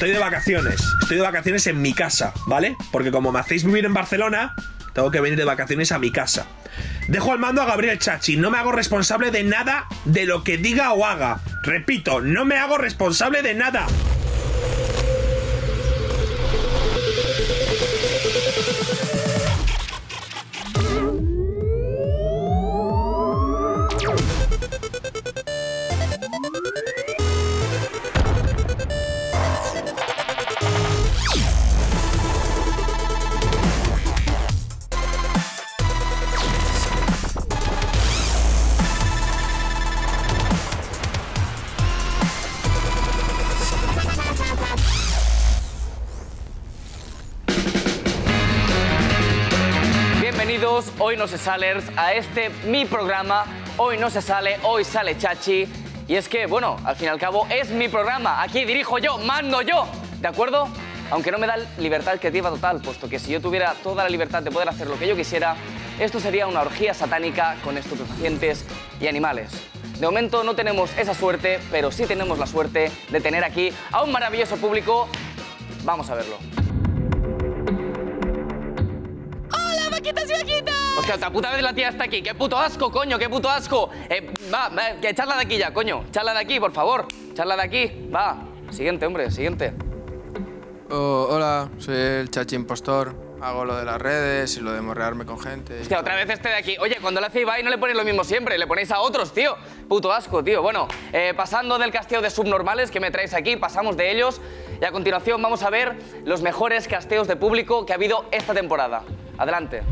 [0.00, 0.80] estoy de vacaciones.
[1.02, 2.74] Estoy de vacaciones en mi casa, ¿vale?
[2.90, 4.54] Porque como me hacéis vivir en Barcelona,
[4.94, 6.46] tengo que venir de vacaciones a mi casa.
[7.08, 8.38] Dejo al mando a Gabriel Chachi.
[8.38, 11.40] No me hago responsable de nada de lo que diga o haga.
[11.64, 13.86] Repito, no me hago responsable de nada.
[51.20, 53.44] No se salers, a este mi programa.
[53.76, 55.68] Hoy no se sale, hoy sale Chachi.
[56.08, 58.42] Y es que, bueno, al fin y al cabo es mi programa.
[58.42, 59.86] Aquí dirijo yo, mando yo.
[60.18, 60.66] ¿De acuerdo?
[61.10, 64.42] Aunque no me da libertad creativa total, puesto que si yo tuviera toda la libertad
[64.42, 65.56] de poder hacer lo que yo quisiera,
[65.98, 68.64] esto sería una orgía satánica con estupefacientes
[68.98, 69.52] y animales.
[69.98, 74.02] De momento no tenemos esa suerte, pero sí tenemos la suerte de tener aquí a
[74.02, 75.06] un maravilloso público.
[75.84, 76.38] Vamos a verlo.
[79.52, 80.79] ¡Hola, vaquitas y vaquitas!
[80.98, 82.22] Hostia, la puta vez la tía está aquí.
[82.22, 83.18] ¡Qué puto asco, coño!
[83.18, 83.90] ¡Qué puto asco!
[84.08, 86.04] Eh, va, va, que echarla de aquí ya, coño.
[86.08, 87.06] Echarla de aquí, por favor.
[87.30, 88.10] Echarla de aquí.
[88.14, 88.36] Va.
[88.70, 89.72] Siguiente, hombre, siguiente.
[90.90, 93.14] Oh, hola, soy el Chachi Impostor.
[93.40, 95.80] Hago lo de las redes y lo de morrearme con gente.
[95.80, 96.76] Hostia, otra vez este de aquí.
[96.78, 99.32] Oye, cuando le hace Ibai no le ponéis lo mismo siempre, le ponéis a otros,
[99.32, 99.56] tío.
[99.88, 100.60] Puto asco, tío.
[100.60, 104.42] Bueno, eh, pasando del casteo de subnormales que me traéis aquí, pasamos de ellos.
[104.78, 108.52] Y a continuación vamos a ver los mejores casteos de público que ha habido esta
[108.52, 109.04] temporada.
[109.38, 109.82] Adelante.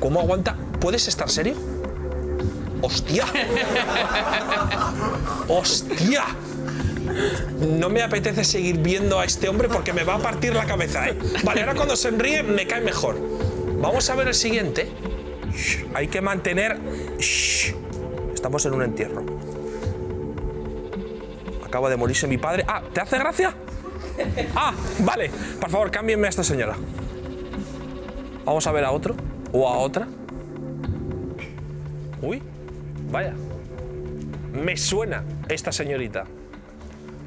[0.00, 0.56] ¿Cómo aguanta?
[0.80, 1.54] ¿Puedes estar serio?
[2.80, 3.24] ¡Hostia!
[5.48, 6.24] ¡Hostia!
[7.60, 11.08] No me apetece seguir viendo a este hombre porque me va a partir la cabeza,
[11.08, 11.18] ¿eh?
[11.42, 13.18] Vale, ahora cuando sonríe me cae mejor.
[13.80, 14.90] Vamos a ver el siguiente.
[15.52, 16.78] Shh, Hay que mantener...
[17.18, 17.74] Shh.
[18.34, 19.24] Estamos en un entierro.
[21.66, 22.64] Acaba de morirse mi padre.
[22.68, 23.54] Ah, ¿te hace gracia?
[24.54, 25.30] Ah, vale.
[25.60, 26.76] Por favor, cámbienme a esta señora.
[28.48, 29.14] Vamos a ver a otro
[29.52, 30.08] o a otra.
[32.22, 32.42] Uy,
[33.10, 33.34] vaya.
[34.54, 36.24] Me suena esta señorita.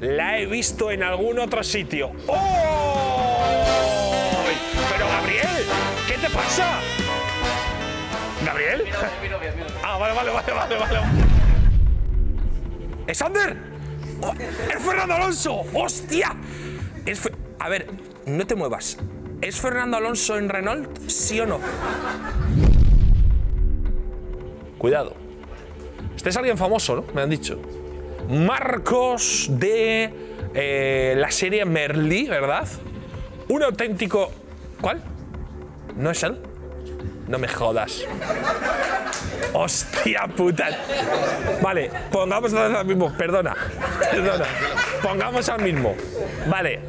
[0.00, 2.10] La he visto en algún otro sitio.
[2.26, 3.44] ¡Oh!
[4.92, 5.64] Pero Gabriel,
[6.08, 6.80] ¿qué te pasa?
[8.44, 8.82] ¿Gabriel?
[9.84, 10.98] Ah, vale, vale, vale, vale, vale.
[13.06, 13.56] ¿Es Ander?
[14.22, 15.62] Oh, ¡Es Fernando Alonso!
[15.72, 16.34] ¡Hostia!
[17.06, 17.86] Es Fe- A ver,
[18.26, 18.96] no te muevas.
[19.42, 21.08] ¿Es Fernando Alonso en Renault?
[21.08, 21.58] ¿Sí o no?
[24.78, 25.16] Cuidado.
[26.14, 27.04] Este es alguien famoso, ¿no?
[27.12, 27.60] Me han dicho.
[28.28, 30.14] Marcos de
[30.54, 32.68] eh, la serie Merlí, ¿verdad?
[33.48, 34.30] Un auténtico.
[34.80, 35.02] ¿Cuál?
[35.96, 36.38] ¿No es él?
[37.26, 38.04] No me jodas.
[39.54, 40.68] Hostia puta.
[41.60, 43.12] Vale, pongamos al mismo.
[43.18, 43.56] Perdona.
[44.08, 44.44] Perdona.
[45.02, 45.96] Pongamos al mismo.
[46.48, 46.80] Vale.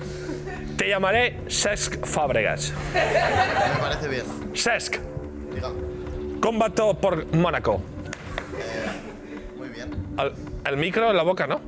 [0.77, 2.73] Te llamaré Cesc Fábregas.
[2.93, 4.25] Me parece bien.
[4.55, 4.97] Cesc.
[5.53, 5.69] Diga.
[6.41, 7.81] Combato por Mónaco.
[9.57, 9.91] Muy bien.
[10.17, 10.33] El,
[10.65, 11.61] el micro en la boca, ¿no?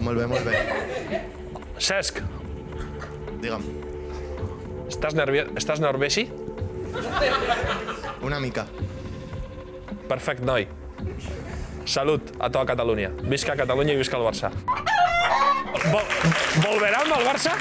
[0.00, 1.22] Molt bé, molt bé.
[1.78, 2.20] Cesc,
[3.40, 3.62] Digue'm.
[4.88, 6.30] ¿estás, nervio ¿estás nerviosi?
[8.22, 8.66] Una mica.
[10.08, 10.66] Perfecte, noi.
[11.84, 13.10] Salut a tota Catalunya.
[13.22, 14.50] Visca Catalunya i visca el Barça.
[15.90, 16.02] Vol
[16.62, 17.54] volverà amb el Barça?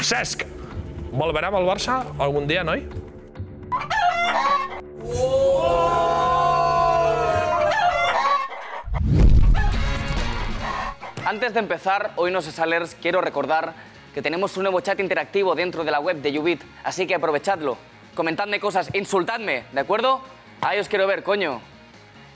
[0.00, 0.46] Cesc,
[1.12, 2.86] volverà amb el Barça algun dia, noi?
[11.26, 13.74] Antes de empezar, hoy no se salers, quiero recordar
[14.14, 17.76] que tenemos un nuevo chat interactivo dentro de la web de Ubit, así que aprovechadlo.
[18.14, 20.22] Comentadme cosas, insultadme, ¿de acuerdo?
[20.62, 21.60] Ahí os quiero ver, coño.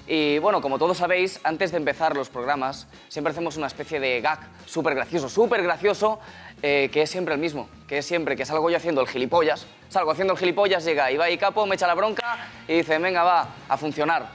[0.06, 4.20] Y bueno, como todos sabéis, antes de empezar los programas, siempre hacemos una especie de
[4.20, 6.20] gag súper gracioso, súper gracioso,
[6.62, 9.66] eh, que es siempre el mismo, que es siempre que salgo yo haciendo el gilipollas,
[9.88, 13.22] salgo haciendo el gilipollas, llega Ibai y Capo, me echa la bronca y dice, venga,
[13.22, 14.26] va, a funcionar.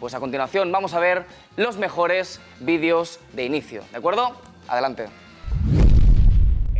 [0.00, 4.34] Pues a continuación vamos a ver los mejores vídeos de inicio, ¿de acuerdo?
[4.68, 5.23] Adelante.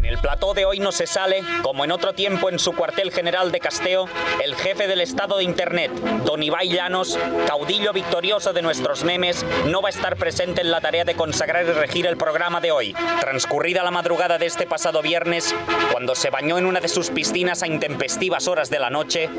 [0.05, 3.11] En el plató de hoy no se sale, como en otro tiempo en su cuartel
[3.11, 4.07] general de Casteo,
[4.43, 5.91] el jefe del estado de Internet,
[6.27, 10.83] don Ibai Llanos, caudillo victorioso de nuestros memes, no va a estar presente en la
[10.83, 15.01] tarea de consagrar y regir el programa de hoy, transcurrida la madrugada de este pasado
[15.01, 15.55] viernes,
[15.91, 19.31] cuando se bañó en una de sus piscinas a intempestivas horas de la noche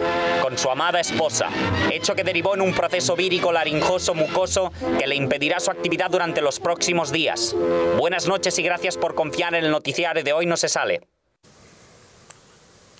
[0.41, 1.47] con su amada esposa,
[1.91, 6.41] hecho que derivó en un proceso vírico laringoso mucoso que le impedirá su actividad durante
[6.41, 7.55] los próximos días.
[7.99, 11.07] Buenas noches y gracias por confiar en el noticiario de hoy se sale.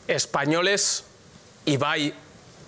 [0.08, 1.04] Españoles,
[1.66, 2.14] Ibai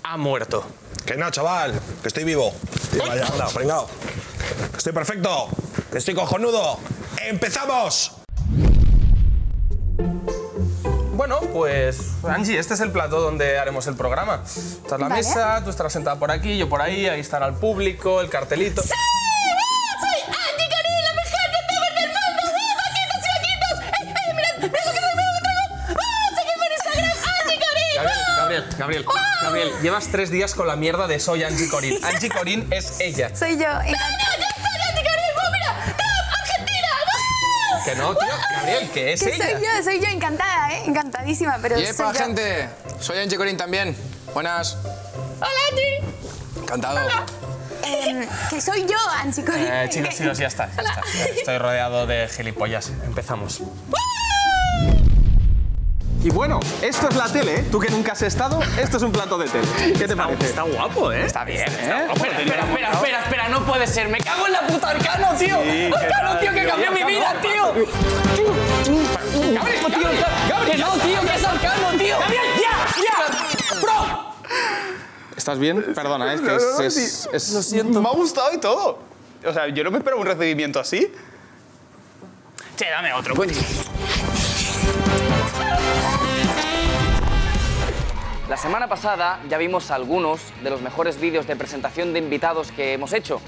[0.04, 0.66] ha muerto.
[1.06, 2.54] Que no, chaval, que estoy vivo.
[2.94, 3.88] Y vaya, anda, pringao.
[4.72, 5.48] Que estoy perfecto,
[5.92, 6.80] que estoy cojonudo.
[7.22, 8.14] ¡Empezamos!
[11.14, 14.44] Bueno, pues Angie, este es el plato donde haremos el programa.
[14.46, 15.16] Esta es la Vale.
[15.16, 18.82] mesa, tú estarás sentada por aquí, yo por ahí, ahí estará el público, el cartelito.
[18.82, 18.90] ¡Sí!
[28.78, 29.06] Gabriel.
[29.42, 32.04] Gabriel, llevas tres días con la mierda de soy Angie Corín.
[32.04, 33.36] Angie Corín es ella.
[33.36, 33.68] Soy yo.
[33.68, 35.32] ¡No, no, yo soy Andy Corín!
[35.36, 35.74] ¡Uh, mira!
[35.86, 36.88] ¡Trump, Argentina!
[37.80, 37.84] ¡Uh!
[37.86, 39.46] Que no, tío, Gabriel, que es Que ella.
[39.52, 40.84] soy yo, soy yo, encantada, ¿eh?
[40.86, 42.14] Encantadísima, pero Y soy yo.
[42.14, 42.70] gente.
[43.00, 43.96] Soy Angie Corín también.
[44.34, 44.78] Buenas.
[45.40, 46.02] ¡Hola, Angie!
[46.62, 47.00] Encantado.
[47.84, 49.66] Em, que soy yo, Angie Corín.
[49.66, 51.02] Eh, chicos, Que- chicos, ya está, ya está.
[51.38, 52.90] Estoy rodeado de gilipollas.
[53.06, 53.62] Empezamos.
[56.24, 57.66] Y bueno, esto es la tele, ¿eh?
[57.72, 59.68] Tú que nunca has estado, esto es un plato de tele.
[59.98, 60.46] ¿Qué te parece?
[60.48, 61.26] Está guapo, ¿eh?
[61.26, 62.08] Está bien, ¿eh?
[62.14, 64.10] Espera, espera, espera, espera, espera, no puede ser.
[64.10, 65.62] Me cago en la puta Arcano, tío.
[65.62, 67.74] ¿qué Arcano, tío, que cambió mi vida, tío.
[69.54, 72.20] Gabriel, tío, que no, tío, que es Arcano, tío.
[72.20, 73.80] Gabriel, ya, ya.
[73.82, 74.34] Bro.
[75.38, 75.94] ¿Estás bien?
[75.94, 78.02] Perdona, es que es, es- es- Lo siento.
[78.02, 79.00] Me ha gustado y todo.
[79.46, 81.10] O sea, yo no me esperaba un recibimiento así.
[82.76, 83.34] Che, dame otro.
[88.50, 92.94] La semana pasada ya vimos algunos de los mejores vídeos de presentación de invitados que
[92.94, 93.42] hemos hecho.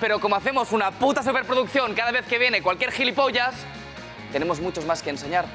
[0.00, 3.52] Pero como hacemos una puta superproducción cada vez que viene cualquier gilipollas,
[4.30, 5.46] tenemos muchos más que enseñar.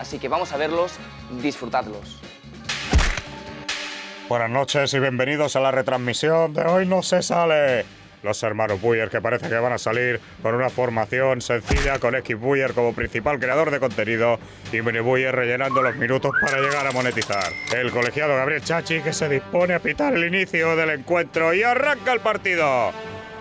[0.00, 0.94] Así que vamos a verlos,
[1.40, 2.20] disfrutadlos.
[4.28, 7.86] Buenas noches y bienvenidos a la retransmisión de Hoy No Se Sale.
[8.22, 12.38] Los hermanos Buyer que parece que van a salir con una formación sencilla con X
[12.38, 14.38] Buyer como principal creador de contenido
[14.72, 17.52] y Mini Buyer rellenando los minutos para llegar a monetizar.
[17.74, 22.12] El colegiado Gabriel Chachi que se dispone a pitar el inicio del encuentro y arranca
[22.12, 22.92] el partido.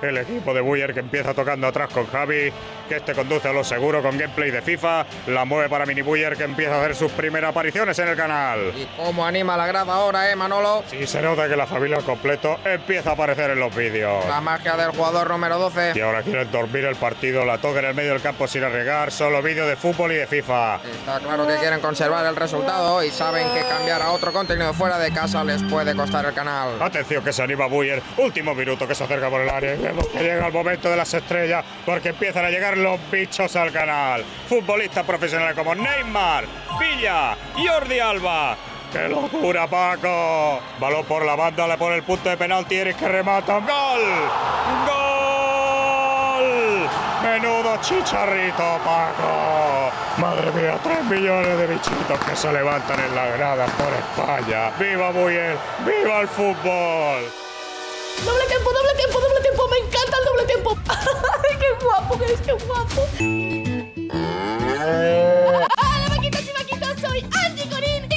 [0.02, 2.52] El equipo de Buyer que empieza tocando atrás con Javi,
[2.88, 6.38] que este conduce a lo seguro con gameplay de FIFA, la mueve para Mini Buyer
[6.38, 8.74] que empieza a hacer sus primeras apariciones en el canal.
[8.76, 10.84] ¿Y cómo anima la grada ahora, eh, Manolo?
[10.92, 14.24] Y se nota que la familia al completo empieza a aparecer en los vídeos.
[14.28, 15.94] La magia del jugador número 12.
[15.96, 19.12] Y ahora quieren dormir el partido, la toca en el medio del campo sin arriesgar,
[19.12, 20.76] solo vídeo de fútbol y de FIFA.
[20.76, 25.00] Está claro que quieren conservar el resultado y saben que cambiar a otro contenido fuera
[25.00, 26.80] de casa les puede costar el canal.
[26.80, 30.48] Atención que se anima Buyer, último minuto que se acerca por el área que llega
[30.48, 34.24] el momento de las estrellas porque empiezan a llegar los bichos al canal.
[34.48, 36.46] Futbolistas profesionales como Neymar,
[36.80, 38.58] Villa, Jordi Alba.
[38.92, 40.62] ¡Qué locura, Paco!
[40.80, 43.60] Balón por la banda, le pone el punto de penalti, Eric que remata.
[43.60, 44.02] ¡Gol!
[44.88, 45.18] ¡Gol!
[47.22, 49.92] Menudo chicharrito, Paco.
[50.18, 54.72] Madre mía, tres millones de bichitos que se levantan en las gradas por España.
[54.80, 55.58] ¡Viva Buyer!
[55.86, 57.47] ¡Viva el fútbol!
[58.26, 59.68] Doble tiempo, doble tiempo, doble tiempo.
[59.70, 60.78] Me encanta el doble tiempo.
[60.90, 63.08] ¡Ay, qué guapo que es, qué guapo!
[64.80, 67.02] ¡Hola, vaquitas y vaquitas!
[67.02, 68.08] Soy Angie Corín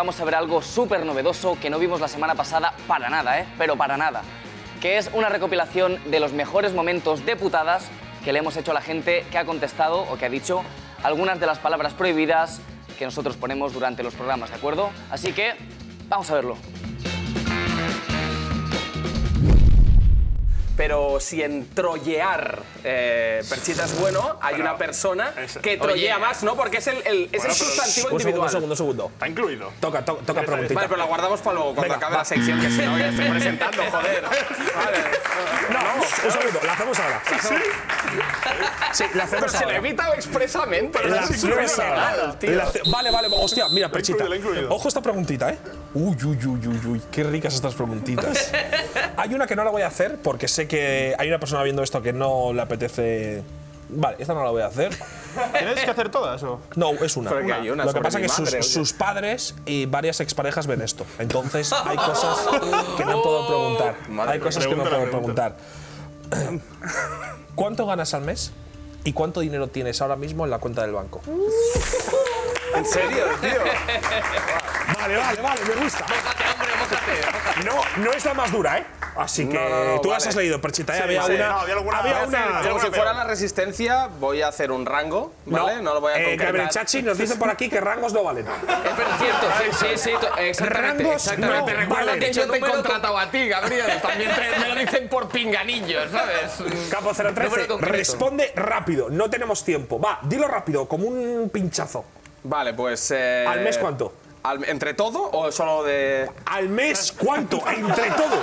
[0.00, 3.46] vamos a ver algo súper novedoso que no vimos la semana pasada para nada, ¿eh?
[3.58, 4.22] Pero para nada.
[4.80, 7.90] Que es una recopilación de los mejores momentos de putadas
[8.24, 10.62] que le hemos hecho a la gente que ha contestado o que ha dicho
[11.02, 12.62] algunas de las palabras prohibidas
[12.98, 14.88] que nosotros ponemos durante los programas, ¿de acuerdo?
[15.10, 15.52] Así que
[16.08, 16.56] vamos a verlo.
[20.90, 25.32] Pero si en trollear eh, Perchita es bueno, hay una persona
[25.62, 26.26] que trollea Oye.
[26.26, 26.56] más, ¿no?
[26.56, 28.42] Porque es el, el- es el sustantivo Un segundo, individual.
[28.46, 29.10] un segundo, un segundo.
[29.12, 29.72] Está incluido.
[29.78, 30.74] Toca, to- toca preguntita.
[30.74, 32.18] Vale, pero la guardamos para luego, cuando Venga, acabe va.
[32.18, 34.22] la sección, que si no, ya estoy presentando, joder.
[34.24, 34.98] Vale.
[35.70, 35.78] No,
[36.26, 37.22] un segundo, la hacemos ahora.
[38.92, 39.76] Sí, la Pero hacemos se lo he ahora.
[39.88, 40.98] evitado expresamente.
[41.08, 42.10] La es hacemos ahora.
[42.12, 42.50] ilegal, tío.
[42.52, 44.24] La hace- Vale, vale, hostia, mira, Perchita.
[44.24, 44.74] incluido, lo he incluido.
[44.74, 45.58] Ojo esta preguntita, ¿eh?
[45.94, 48.50] Uy, uy, uy, uy, uy, qué ricas estas preguntitas.
[49.16, 51.82] hay una que no la voy a hacer porque sé que hay una persona viendo
[51.82, 53.42] esto que no le apetece.
[53.92, 54.90] Vale, esta no la voy a hacer.
[55.52, 56.60] ¿Tienes que hacer todas o?
[56.76, 57.30] No, es una.
[57.30, 58.66] Pero que hay una Lo que sobre pasa es mi que sus, madre, ¿o qué?
[58.68, 61.04] sus padres y varias exparejas ven esto.
[61.18, 62.38] Entonces hay cosas
[62.96, 63.94] que no puedo preguntar.
[64.08, 64.46] Madre hay mía.
[64.46, 65.56] cosas que no Pregunta puedo la preguntar.
[67.54, 68.52] ¿Cuánto ganas al mes?
[69.04, 71.20] ¿Y cuánto dinero tienes ahora mismo en la cuenta del banco?
[72.74, 73.50] ¿En serio, tío?
[75.00, 76.04] Vale, vale, vale, me gusta.
[77.64, 78.86] No, no es la más dura, ¿eh?
[79.16, 80.28] Así que No, no, no, tú las vale.
[80.30, 80.94] has leído, Perchita.
[80.94, 80.96] ¿eh?
[80.98, 82.60] Sí, había, sí, una, no, había alguna- había una.
[82.62, 85.82] Como si fuera la resistencia, voy a hacer un rango, ¿vale?
[85.82, 86.70] No, lo voy a eh, concretar.
[86.70, 88.46] Chachi nos dice por aquí que rangos no valen.
[88.46, 91.02] Es cierto, sí, sí, sí, exactamente.
[91.04, 91.72] Rangos exactamente.
[91.74, 92.20] no Recuerda valen.
[92.20, 94.00] que yo te he contratado a ti, Gabriel.
[94.00, 96.52] También te- me lo dicen por pinganillo, ¿sabes?
[96.90, 97.78] Capo Número 013, concreto.
[97.92, 100.00] responde rápido, no tenemos tiempo.
[100.00, 102.04] Va, dilo rápido, como un pinchazo.
[102.44, 103.10] Vale, pues.
[103.10, 104.14] eh, ¿Al mes cuánto?
[104.42, 106.28] Al- ¿Entre todo o solo de.?
[106.46, 107.56] ¿Al mes cuánto?
[107.68, 108.42] Entre todo.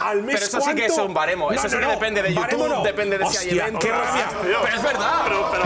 [0.00, 0.80] ¿Al mes Pero eso sí cuánto?
[0.80, 1.52] que es un baremo.
[1.52, 2.82] Eso sí que depende de baremo YouTube, no.
[2.84, 3.84] depende de si hay Hostia, eventos.
[3.84, 4.28] qué rabia.
[4.42, 5.12] Pero es verdad.
[5.24, 5.62] Pero, pero.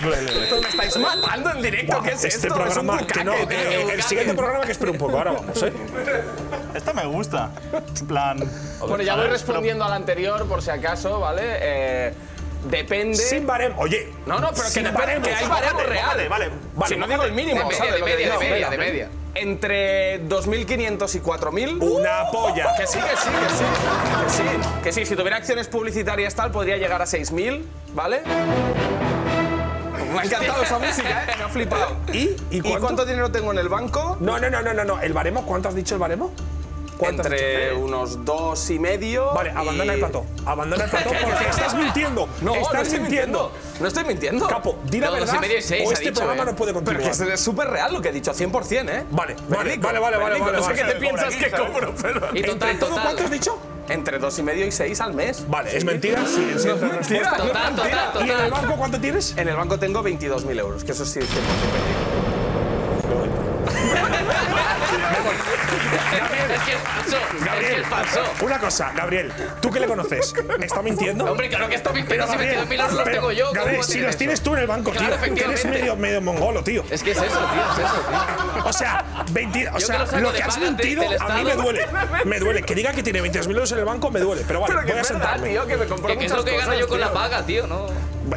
[0.00, 2.02] Pero me estáis matando en directo.
[2.02, 2.54] ¿Qué es este esto?
[2.54, 5.62] programa es un que no, eh, el siguiente programa que espero un poco, ahora vamos,
[5.62, 5.72] ¿eh?
[6.74, 7.50] Esta me gusta.
[8.00, 8.38] En plan.
[8.80, 11.42] Bueno, ya voy respondiendo al anterior por si acaso, ¿vale?
[11.44, 12.12] Eh,
[12.64, 13.16] depende.
[13.16, 14.08] Sin baremo, oye.
[14.26, 15.28] No, no, pero que, sin depende, baremos.
[15.28, 16.28] que hay baremos Vale, reales.
[16.28, 16.94] vale, vale.
[16.94, 19.08] Si no digo el mínimo, De media, ¿sabes de media, de media, de media.
[19.36, 21.82] Entre 2.500 y 4.000.
[21.82, 22.74] Una polla.
[22.76, 23.64] Que sí, que sí, que sí.
[24.24, 24.42] Que sí,
[24.84, 25.06] que sí.
[25.06, 27.62] Si tuviera acciones publicitarias tal, podría llegar a 6.000,
[27.94, 28.22] ¿vale?
[30.12, 31.34] Me ha encantado esa música, ¿eh?
[31.36, 31.96] Me ha flipado.
[32.12, 32.36] ¿Y?
[32.50, 32.80] ¿Y cuánto?
[32.80, 34.16] cuánto dinero tengo en el banco?
[34.20, 35.00] No, no, no, no, no, no.
[35.00, 35.44] ¿El baremo?
[35.44, 36.32] ¿Cuánto has dicho el baremo?
[36.98, 37.78] ¿Cuánto has Entre dicho?
[37.80, 39.32] unos dos y medio.
[39.34, 40.24] Vale, abandona y- el plató.
[40.46, 42.28] Abandona el plató porque estás mintiendo.
[42.40, 43.50] No, estás no estoy mintiendo.
[43.50, 43.80] mintiendo.
[43.80, 44.46] No estoy mintiendo.
[44.48, 45.40] Capo, di la No, dos y verdad.
[45.40, 46.46] medio y seis, o este dicho, programa eh.
[46.46, 47.16] no puede Pero continuar.
[47.28, 49.04] que es súper real lo que he dicho, 100%, ¿eh?
[49.10, 50.74] Vale, vale, vale, vale, vale, No sé vale.
[50.76, 51.70] qué te piensas aquí, que ¿sabes?
[51.70, 52.20] cobro, pero...
[52.32, 53.04] Y ¿Entre total, todo total.
[53.04, 53.58] cuánto has dicho?
[53.88, 55.44] Entre dos y medio y seis al mes.
[55.48, 56.22] Vale, ¿es mentira?
[56.26, 59.36] Sí, sí, No es mentira, Total, total, ¿Y en el banco cuánto tienes?
[59.36, 61.30] En el banco tengo 22.000 euros, que eso sí es 100%
[65.74, 67.16] Es que es falso.
[67.16, 68.20] Es que Gabriel, es falso.
[68.42, 70.34] una cosa, Gabriel, ¿tú que le conoces?
[70.60, 71.24] ¿Está mintiendo?
[71.24, 72.26] Hombre, claro que está mintiendo.
[72.26, 73.46] Si Gabriel, 22.000 euros los pero, tengo yo.
[73.48, 74.18] ¿cómo Gabriel, si los eso?
[74.18, 76.84] tienes tú en el banco, Claro, tío, que eres medio, medio mongolo, tío.
[76.90, 77.38] Es que es eso, tío,
[77.72, 78.00] es eso,
[78.54, 78.64] tío.
[78.64, 81.86] O sea, 20, o sea que lo que has de- mentido a mí me duele.
[82.24, 82.62] Me duele.
[82.62, 84.42] Que diga que tiene 22.000 euros en el banco me duele.
[84.46, 85.48] Pero vale, Pero voy a sentarme.
[85.50, 87.86] tío, que me compro Que, es lo que gano yo con la paga, tío, ¿no?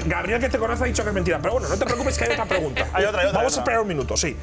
[0.05, 1.39] Gabriel, que te conoce, ha dicho que es mentira.
[1.41, 2.87] Pero bueno, no te preocupes que hay otra pregunta.
[2.93, 4.35] Hay otra, hay otra, Vamos a esperar un minuto, sí.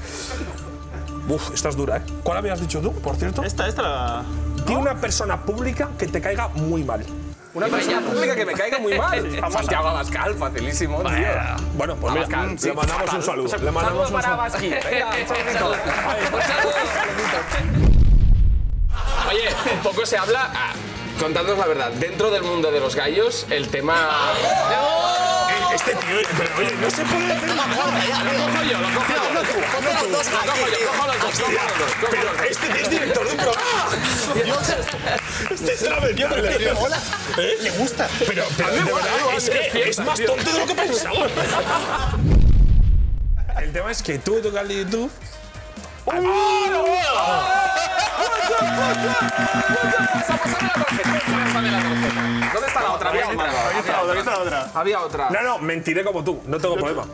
[1.28, 2.02] Uf, esta es dura, ¿eh?
[2.22, 3.42] ¿Cuál habías dicho tú, por cierto?
[3.42, 4.22] Esta, esta la.
[4.66, 7.04] Di una persona pública que te caiga muy mal.
[7.54, 9.30] Una persona pública que me caiga muy mal.
[9.52, 11.10] Santiago Abascal, facilísimo, tío.
[11.76, 13.16] Bueno, pues mira, Abascal, sí, le mandamos fatal.
[13.18, 13.44] un saludo.
[13.44, 14.40] O sea, Le mandamos saludo un saludo.
[14.40, 14.62] Abascal.
[14.90, 15.70] Venga, un saludito.
[16.36, 16.74] Un saludo.
[19.30, 19.48] Oye,
[19.82, 20.50] poco se habla.
[20.52, 20.72] ah,
[21.20, 23.94] contadnos la verdad, dentro del mundo de los gallos, el tema.
[25.74, 25.98] Este tío,
[26.38, 27.98] pero oye, no se puede hacer una Lo cojo
[28.62, 29.18] yo, lo cojo yo.
[29.72, 32.88] Ponte los dos Lo cojo yo, cojo los dos, cojo los dos, Pero este es
[32.90, 33.88] director de un programa.
[35.50, 36.58] Este es lamentable.
[36.58, 36.98] Le mola.
[37.36, 38.08] Le gusta.
[38.20, 41.26] Pero, pero de verdad, es que es más tonto de lo que pensaba.
[43.60, 45.10] El tema es que tú, tu canal de YouTube.
[51.54, 53.10] ¿Dónde está la otra?
[53.10, 53.50] Había otra.
[53.70, 54.70] Había otra.
[54.74, 55.30] Había otra.
[55.30, 57.04] No, no, mentiré como tú, no tengo problema.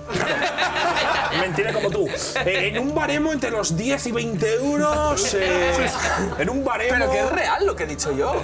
[1.40, 2.08] mentiré como tú.
[2.44, 5.34] Eh, en un baremo entre los 10 y 20 euros.
[5.34, 5.90] eh,
[6.38, 6.94] en un baremo.
[6.98, 8.34] Pero que es real lo que he dicho yo.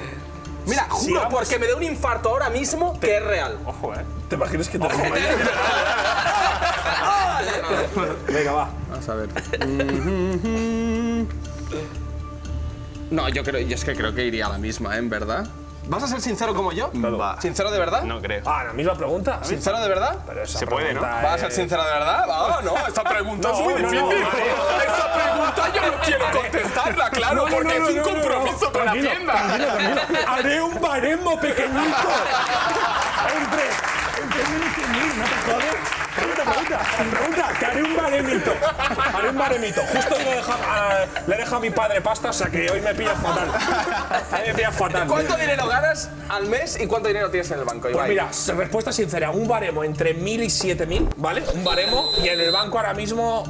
[0.67, 1.35] Mira, Sí, juro vamos.
[1.39, 3.59] porque me dé un infarto ahora mismo que es real.
[3.65, 3.99] Ojo, eh.
[4.29, 4.89] ¿Te imaginas que te
[8.33, 8.69] Venga, va.
[8.91, 9.29] Vamos a ver.
[13.09, 14.99] No, yo creo, yo es que creo que iría a la misma, ¿eh?
[14.99, 15.47] ¿En verdad?
[15.89, 16.91] ¿Vas a ser sincero como yo?
[16.95, 17.41] Va.
[17.41, 18.03] ¿Sincero de verdad?
[18.03, 18.43] No creo.
[18.45, 19.39] Ah, la misma pregunta.
[19.43, 20.17] ¿Sincero de verdad?
[20.27, 21.01] Pero esa Se puede, ¿no?
[21.01, 22.25] pregunta ¿Vas a ser es- sincero de verdad?
[22.29, 24.01] Ah, no, esta pregunta es muy No, no, difícil.
[24.21, 24.83] no, no.
[24.83, 28.09] Esta pregunta yo no quiero contestarla, claro, No, no, porque no, es un no, no,
[28.13, 28.21] no.
[28.21, 29.33] compromiso con la Tranquilo, tienda.
[29.33, 30.01] tranquilo, tranquilo.
[30.33, 32.09] Haré un baremo pequeñito.
[33.37, 33.67] Entre,
[34.23, 35.76] entre mil y cien mil, ¿no te jodes?
[36.47, 38.53] Pregunta, pregunta, que haré un baremito.
[39.15, 39.83] Haré un baremito.
[39.93, 42.71] Justo le he dejado a, le he dejado a mi padre pasta, o sea que
[42.71, 43.49] hoy me pilla fatal.
[44.33, 45.09] Hoy me pilla fatal.
[45.09, 48.93] ¿Cuánto dinero ganas al mes y cuánto dinero tienes en el banco, Pues mira, respuesta
[48.93, 51.43] sincera, un baremo entre 1000 y 7000, ¿vale?
[51.53, 53.45] Un baremo y en el banco ahora mismo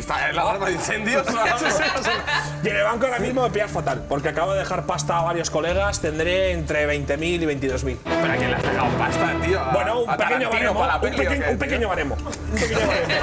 [0.00, 1.26] ¿Está en la alarma de incendios?
[2.64, 5.22] y en el banco ahora mismo me pillas fatal, porque acabo de dejar pasta a
[5.22, 7.38] varios colegas, tendré entre 20.000 y
[7.68, 7.96] 22.000.
[7.98, 9.60] ¿Para quién le has dejado pasta, tío?
[9.60, 12.16] ¿A- Bueno, un a pequeño baremo, un, peli o pequeño- qué, un pequeño baremo.
[12.16, 13.14] Un pequeño baremo.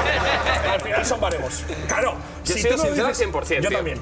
[0.74, 1.63] Al final son baremos.
[1.88, 2.13] Claro,
[2.46, 3.77] Yo si sido tú sincero al dices- 100%, Yo tío.
[3.77, 4.00] también.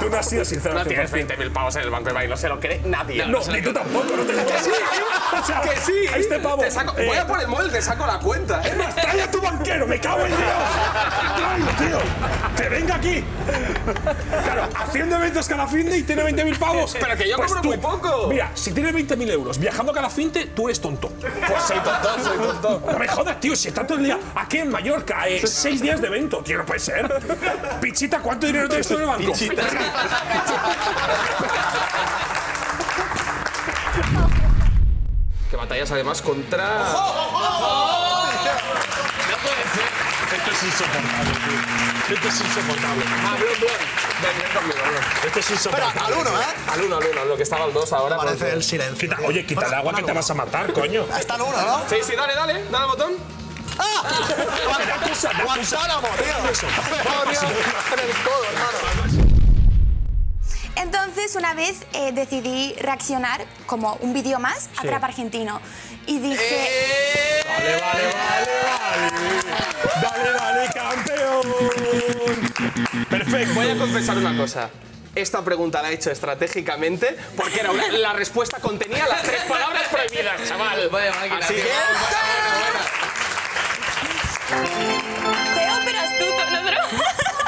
[0.00, 0.74] Tú no has sido sincero.
[0.74, 1.26] No tienes 100%.
[1.36, 3.26] 20.000 pavos en el banco, Ibai, no se lo cree nadie.
[3.26, 4.70] No, ni tú tampoco, no te sí,
[5.40, 5.92] O sea, que sí.
[6.16, 6.62] Este pavo.
[6.62, 8.60] Te saco- eh, voy a por el móvil, te saco la cuenta.
[8.62, 10.40] Es más, trae a tu banquero, me cago en Dios.
[11.36, 11.98] Tráelo, tío.
[12.56, 13.24] Que venga aquí.
[14.44, 16.96] Claro, haciendo eventos cada fin de y tiene 20.000 pavos.
[16.98, 18.26] Pero que yo cobro tú- muy poco.
[18.28, 21.08] Mira, si tienes 20.000 euros viajando cada fin de, tú eres tonto.
[21.20, 22.82] Pues soy tonto, soy tonto.
[22.92, 26.00] No me jodas, tío, si está todo el día aquí en Mallorca, eh, seis días
[26.00, 27.10] de evento, tío, no puede ser.
[27.80, 29.32] Pichita, ¿cuánto dinero tienes tú en el banco?
[35.50, 36.86] Que batallas además contra.
[40.32, 41.60] Esto es insoportable, tío.
[42.16, 43.04] Esto es insoportable.
[43.06, 43.72] Ah, Blon, Blon.
[44.22, 45.04] Ven, ven conmigo, Blon.
[45.26, 46.00] Esto es Espera, insoportable.
[46.00, 46.44] al uno, ¿eh?
[46.72, 48.16] Al uno, al uno, al uno, que estaba al dos ahora.
[48.16, 48.96] Parece porque- el silencio.
[49.08, 51.04] Quita- oye, quita el agua que te vas a matar, coño.
[51.18, 51.82] Está en uno, ¿no?
[51.88, 53.12] Sí, sí, dale, dale, dale al botón.
[55.44, 56.36] Guantánamo, tío.
[57.92, 58.78] En el codo, hermano.
[61.14, 65.60] Entonces, una vez eh, decidí reaccionar como un vídeo más a Trap Argentino.
[66.06, 69.10] Y dije, Vale, vale, vale, vale.
[70.00, 71.46] Dale, dale, campeón.
[73.10, 73.54] Perfecto.
[73.54, 74.70] Voy a confesar una cosa.
[75.14, 79.82] Esta pregunta la he hecho estratégicamente porque era una- la respuesta contenía las tres palabras
[79.90, 80.88] prohibidas, chaval.
[80.88, 81.60] Vaya máquina, Así que.
[81.60, 81.72] feo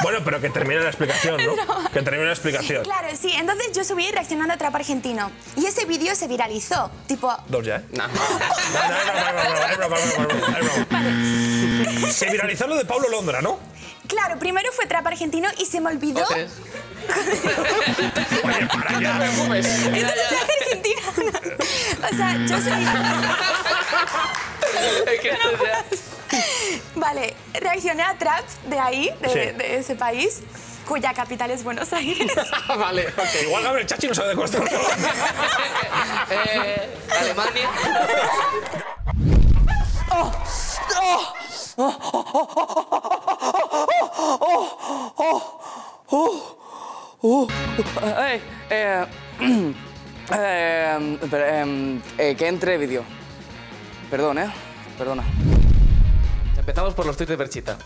[0.05, 1.55] bueno, pero que termine la explicación, ¿no?
[1.89, 2.83] Que termine la explicación.
[2.83, 3.31] Claro, sí.
[3.33, 5.31] Entonces yo subí reaccionando a Trap Argentino.
[5.55, 6.91] Y ese vídeo se viralizó.
[7.07, 7.35] Tipo...
[7.47, 7.85] Dos ya, ¿eh?
[7.89, 8.07] No.
[12.11, 13.57] Se viralizó lo de Pablo Londra, ¿no?
[14.07, 16.23] Claro, primero fue Trap Argentino y se me olvidó...
[16.23, 16.47] Okay.
[18.43, 19.25] Oye, para allá.
[19.25, 21.01] Entonces, Trap Argentino...
[22.03, 22.85] o sea, yo soy...
[25.07, 26.14] Es que
[26.95, 29.39] Vale, reaccioné a Trap de ahí, de, Sí.
[29.57, 30.41] de ese país,
[30.87, 32.31] cuya capital es Buenos Aires.
[32.77, 33.43] vale, ok.
[33.43, 34.59] Igual Gabriel Chachi no sabe de cuesta.
[36.27, 37.69] Eh, Alemania.
[50.31, 53.03] Em, eh, que entre vídeo.
[54.09, 54.51] Perdón, eh.
[54.97, 55.23] Perdona.
[56.65, 57.77] Empezamos por los tweets de Perchita.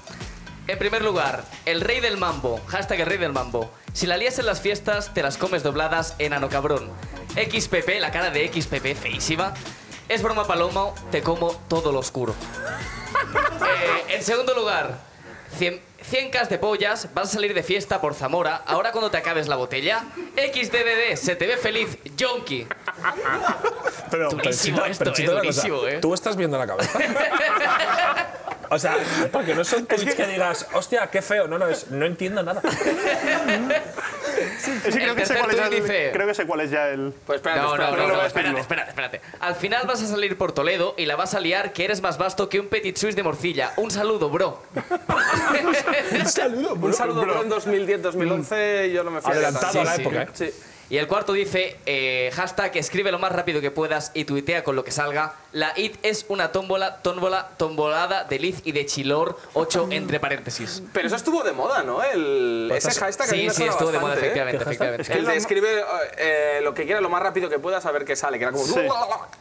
[0.65, 2.61] En primer lugar, el rey del mambo.
[2.67, 3.69] Hashtag el rey del mambo.
[3.91, 6.89] Si la lías en las fiestas, te las comes dobladas, enano cabrón.
[7.35, 9.53] XPP, la cara de XPP, feísima.
[10.07, 12.33] Es broma palomo, te como todo lo oscuro.
[14.07, 14.97] Eh, en segundo lugar,
[15.57, 19.49] 100, 100k de pollas, vas a salir de fiesta por Zamora, ahora cuando te acabes
[19.49, 20.05] la botella.
[20.37, 22.65] XDDD, se te ve feliz, Jonky.
[24.09, 25.61] Pero, Durísimo Perchita, esto, Perchita, eh, una cosa.
[25.63, 25.99] durísimo, eh.
[25.99, 26.97] Tú estás viendo la cabeza.
[28.71, 28.95] O sea,
[29.31, 31.47] porque no son tweets que digas, hostia, qué feo.
[31.47, 32.61] No, no, es, no entiendo nada.
[34.85, 36.71] Es que creo que, sé cuál es ya el, dice- creo que sé cuál es
[36.71, 37.13] ya el.
[37.25, 39.21] Pues espérate, No, espérate, no, no no, voy a espérate, espérate, espérate.
[39.39, 42.17] Al final vas a salir por Toledo y la vas a liar que eres más
[42.17, 43.73] vasto que un petit suisse de morcilla.
[43.77, 44.61] Un saludo, bro.
[46.13, 49.91] Un saludo, Un saludo, bro, en 2010, 2011 yo no me fui Adelantado a la
[49.91, 50.01] Sí, sí.
[50.01, 50.27] época, ¿eh?
[50.33, 50.53] Sí.
[50.89, 54.75] Y el cuarto dice, eh, hashtag, escribe lo más rápido que puedas y tuitea con
[54.75, 55.35] lo que salga.
[55.51, 60.81] La IT es una tómbola, tómbola, tombolada de Liz y de Chilor, 8 entre paréntesis.
[60.91, 62.01] Pero eso estuvo de moda, ¿no?
[62.01, 64.29] El, ese hashtag a mí Sí, me sí, suena estuvo de moda, bastante, ¿eh?
[64.29, 65.13] efectivamente, efectivamente.
[65.13, 65.83] El de escribe
[66.17, 68.51] eh, lo que quiera lo más rápido que puedas a ver qué sale, que era
[68.51, 68.65] como...
[68.65, 68.79] Sí.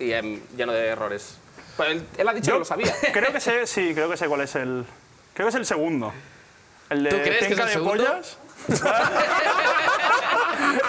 [0.01, 1.39] Y em, lleno de errores.
[1.79, 2.95] Pero él, él ha dicho que lo sabía.
[3.13, 4.85] Creo que sé, sí, creo que sé cuál es el.
[5.33, 6.13] Creo que es el segundo.
[6.91, 8.05] El de ¿Tú crees que es penca el de segundo?
[8.05, 8.37] pollas.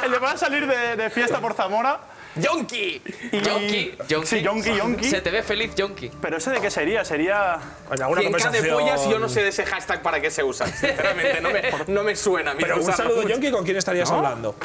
[0.09, 1.99] el de va a salir de, de fiesta por Zamora.
[2.35, 3.01] ¡Yonki!
[3.31, 4.27] y- Yonki, Yonki.
[4.27, 5.09] Sí, Yonki, Yonki.
[5.09, 6.11] Se te ve feliz, Yonki.
[6.21, 7.03] Pero ese de qué sería?
[7.03, 7.57] Sería.
[7.87, 10.43] Coño, alguna 100k de pollas y yo no sé de ese hashtag para qué se
[10.43, 10.67] usa.
[10.67, 13.29] Sinceramente, no me, no me suena a mí Pero un saludo, mucho.
[13.29, 14.55] Yonki, ¿con quién estarías hablando?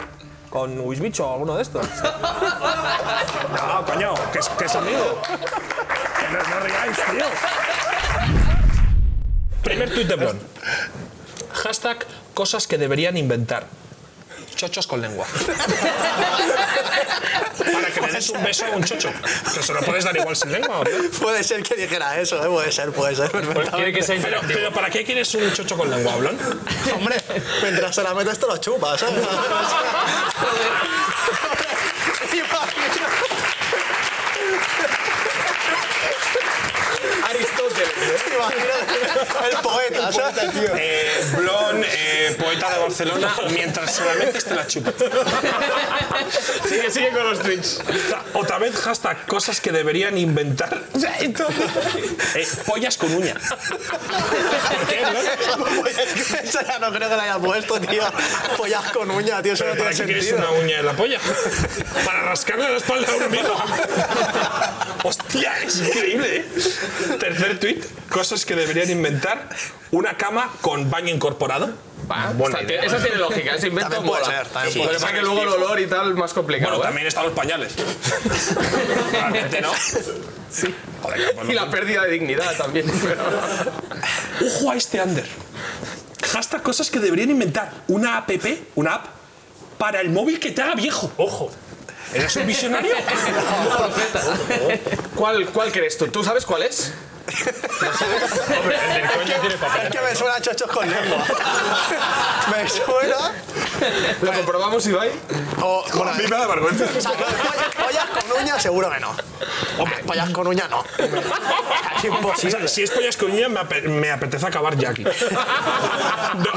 [0.51, 1.87] ¿Con Wisbicho o alguno de estos?
[3.55, 5.21] No, coño, que es, que es amigo.
[6.33, 7.25] No, no riáis, tío.
[9.63, 10.39] Primer tuit de Blon.
[11.53, 13.67] Hashtag cosas que deberían inventar.
[14.55, 15.27] Chochos con lengua.
[17.59, 19.11] Para que le des un beso a un chocho.
[19.55, 20.83] Que se lo puedes dar igual sin lengua.
[21.21, 22.49] Puede ser que dijera eso, ¿eh?
[22.49, 23.31] puede ser, puede ser.
[23.31, 24.05] perfectamente.
[24.23, 26.39] Pero, pero ¿para qué quieres un chocho con lengua, Blon?
[26.95, 27.17] Hombre,
[27.63, 29.23] mientras se la metes te lo chupas, ¿sabes?
[38.45, 40.51] Imagínate, el poeta, ¿sabes?
[40.77, 44.95] Eh, Blon, eh, poeta de Barcelona, mientras se la metes te la chupas.
[46.69, 47.81] Sigue, sigue con los tweets.
[48.35, 50.83] Otra vez hashtag cosas que deberían inventar.
[52.35, 53.35] Eh, pollas con uña.
[53.35, 55.87] ¿Por qué, no?
[55.87, 58.03] Eso ya no creo que lo haya puesto, tío.
[58.57, 60.51] Pollas con uña, tío, eso no ¿Pero ¿Para tiene qué quieres sentido.
[60.53, 61.21] una uña en la polla?
[62.05, 63.55] ¿Para rascarle la espalda a un amigo?
[65.05, 66.45] Hostia, es increíble, ¿eh?
[67.21, 69.49] Tercer tuit, cosas que deberían inventar.
[69.91, 71.71] Una cama con baño incorporado.
[72.37, 72.83] Buena Esa- idea.
[72.83, 74.37] Esa tiene lógica, ese invento También puede mola.
[74.39, 75.21] ser, también Sí, puede Pero para ser.
[75.21, 76.73] que luego el olor y tal más complicado.
[76.73, 76.89] Bueno, ¿eh?
[76.89, 77.73] también están los pañales.
[79.13, 79.71] Realmente no.
[80.55, 80.73] Sí.
[81.03, 82.87] Joder, pues Y no- la pérdida de dignidad también.
[83.03, 83.23] pero-
[84.49, 85.27] Ojo a este under.
[86.33, 87.73] Hashtag cosas que deberían inventar.
[87.89, 88.31] Una app,
[88.77, 89.07] una app,
[89.79, 91.11] para el móvil que te haga viejo.
[91.17, 91.51] Ojo.
[92.13, 92.95] ¿Eres un visionario?
[95.17, 96.07] ¿Cuál, ¿Cuál crees tú?
[96.09, 96.93] ¿Tú sabes cuál es?
[97.27, 99.83] Hombre, el del coño tiene papel.
[99.87, 101.25] Es que me suena a chochos con lengua.
[102.53, 103.33] me suena.
[104.23, 105.11] ¿Lo comprobamos, Ibai?
[105.63, 106.85] O, bueno, A mí me da vergüenza.
[106.85, 109.17] o sea, lo de pollas, pollas con uña, seguro que no.
[109.79, 110.85] Hombre, pollas con uña no.
[110.99, 112.59] Es O imposible.
[112.59, 115.05] sea, si es pollas con uña, me, ape- me apetece acabar ya aquí.
[115.05, 115.11] No,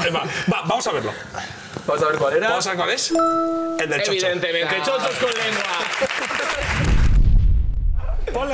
[0.04, 1.12] eh, va, va, vamos a verlo.
[1.86, 2.48] Vamos a ver cuál era.
[2.50, 3.10] ¿Vamos a ver cuál es?
[3.10, 4.12] El del chocho.
[4.12, 5.64] Evidentemente, chochos con lengua.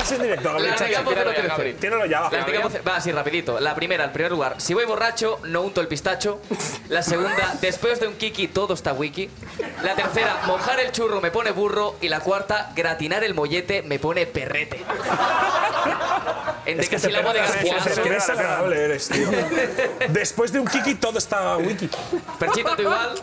[0.05, 0.75] Ponlas en directo, Gabriel.
[0.77, 1.47] La antigua tíralo ya, 013.
[1.47, 1.73] Gabri.
[1.73, 2.31] Tíralo ya, va.
[2.31, 3.59] La antigua va así rapidito.
[3.59, 6.41] La primera, en primer lugar, si voy borracho, no unto el pistacho.
[6.89, 9.29] La segunda, después de un kiki todo está wiki.
[9.83, 11.95] La tercera, mojar el churro me pone burro.
[12.01, 14.83] Y la cuarta, gratinar el mollete me pone perrete.
[16.65, 17.41] En Es que decasílabo de.
[18.01, 19.27] Qué desagradable eres, tío.
[20.09, 21.87] Después de un kiki todo está wiki.
[22.39, 23.21] Perchita, tú igual.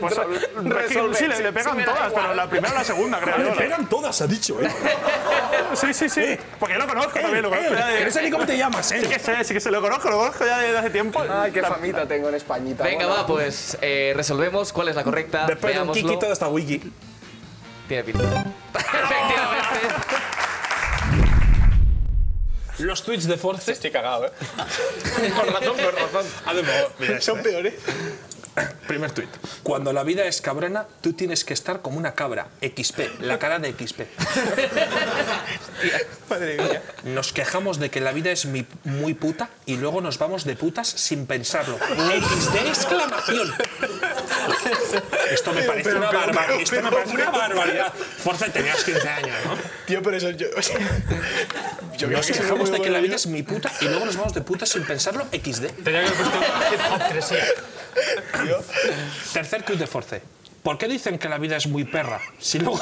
[0.00, 0.16] Pues,
[0.64, 1.16] Resolver.
[1.16, 3.38] sí, le, le pegan Sí, todas, pero la primera o la segunda, creo.
[3.38, 3.54] Le yo.
[3.56, 4.68] pegan todas, ha dicho, ¿eh?
[5.74, 6.38] Sí, sí, sí.
[6.58, 8.04] Porque yo lo conozco también, lo conozco ya de.
[8.04, 9.18] No sé ni cómo te llamas, Sí que ¿eh?
[9.18, 11.22] sé, sí que se lo conozco, lo conozco ya desde hace tiempo.
[11.28, 12.84] Ay, qué La- famita tengo en Españita.
[12.84, 13.22] Venga, Bueno.
[13.22, 15.46] va, pues eh, resolvemos cuál es la correcta.
[15.46, 16.80] Después de un todo está wiki.
[17.88, 18.22] Tiene pinta.
[18.74, 20.14] Efectivamente.
[22.78, 23.70] Los tweets de Force.
[23.72, 24.30] Estoy cagado, ¿eh?
[25.36, 26.26] con razón, con razón.
[26.46, 27.74] Además, mira, Son peores.
[28.86, 29.28] Primer tuit.
[29.62, 32.48] Cuando la vida es cabrona, tú tienes que estar como una cabra.
[32.60, 34.00] XP, la cara de XP.
[36.30, 36.82] Madre mía.
[37.04, 40.56] Nos quejamos de que la vida es mi- muy puta y luego nos vamos de
[40.56, 41.78] putas sin pensarlo.
[41.78, 43.52] XD exclamación.
[45.30, 46.46] Esto me parece pero, una pero, barbaridad.
[46.46, 47.92] pero, Esto me pero, parece una barbaridad.
[48.22, 49.56] Forza, tenías 15 años, ¿no?
[49.86, 50.46] Tío, pero eso yo.
[51.98, 54.34] yo Nos que quejamos de que la vida es mi puta y luego nos vamos
[54.34, 55.24] de putas sin pensarlo.
[55.32, 55.66] XD.
[55.84, 56.38] Tenía que haber puesto
[56.72, 57.32] hip hop 3
[59.32, 60.22] Tercer tuit de Force.
[60.62, 62.20] ¿Por qué dicen que la vida es muy perra?
[62.38, 62.80] Si luego.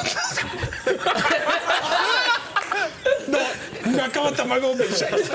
[3.26, 3.38] No,
[3.90, 5.30] no acaba tan mal como pensáis.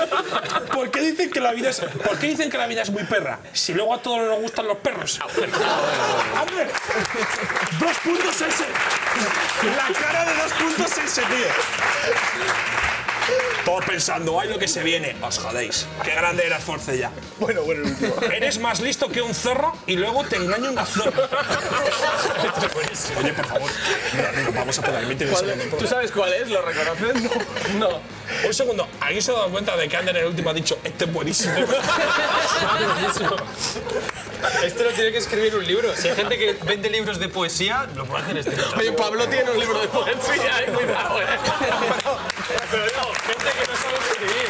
[0.72, 1.80] ¿Por qué dicen que la vida es.
[1.80, 3.38] ¿Por qué dicen que la vida es muy perra?
[3.52, 5.18] Si luego a todos nos gustan los perros.
[5.22, 6.68] ¡Hombre!
[7.78, 8.64] ¡Dos puntos ese!
[9.76, 12.87] La cara de dos puntos ese, tío.
[13.64, 15.14] Todos pensando, ay, lo que se viene.
[15.22, 15.86] Os jodéis.
[16.02, 17.10] Qué grande eras Forcella.
[17.38, 18.14] Bueno, bueno, el último.
[18.32, 21.28] Eres más listo que un zorro y luego te engaña una zorra.
[23.18, 23.70] Oye, por favor,
[24.14, 25.76] no, no, vamos a poner límite de ¿Cuál- segundo.
[25.76, 26.48] ¿Tú sabes cuál es?
[26.48, 27.22] ¿Lo reconoces?
[27.74, 27.88] No.
[27.88, 28.00] no.
[28.46, 30.78] Un segundo, ¿alguien se ha dado cuenta de que Ander en el último ha dicho,
[30.84, 31.54] este es buenísimo?
[34.64, 35.94] Esto lo tiene que escribir un libro.
[35.96, 38.56] Si hay gente que vende libros de poesía, lo puede hacer este.
[38.76, 41.26] Oye, Pablo tiene un libro de poesía, eh, cuidado, eh.
[42.70, 44.48] Pero no, gente que no sabe escribir.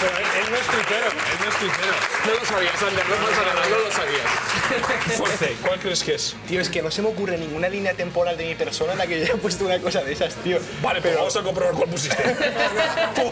[0.00, 1.94] Pero él, él no es tuitero, él no es tuitero.
[2.26, 5.16] No lo sabías, Ander, no pasa nada, no lo sabías.
[5.16, 6.36] Force, ¿cuál crees que es?
[6.46, 9.06] Tío, es que no se me ocurre ninguna línea temporal de mi persona en la
[9.06, 10.58] que yo haya puesto una cosa de esas, tío.
[10.82, 12.22] Vale, pero vamos a comprobar cuál pusiste.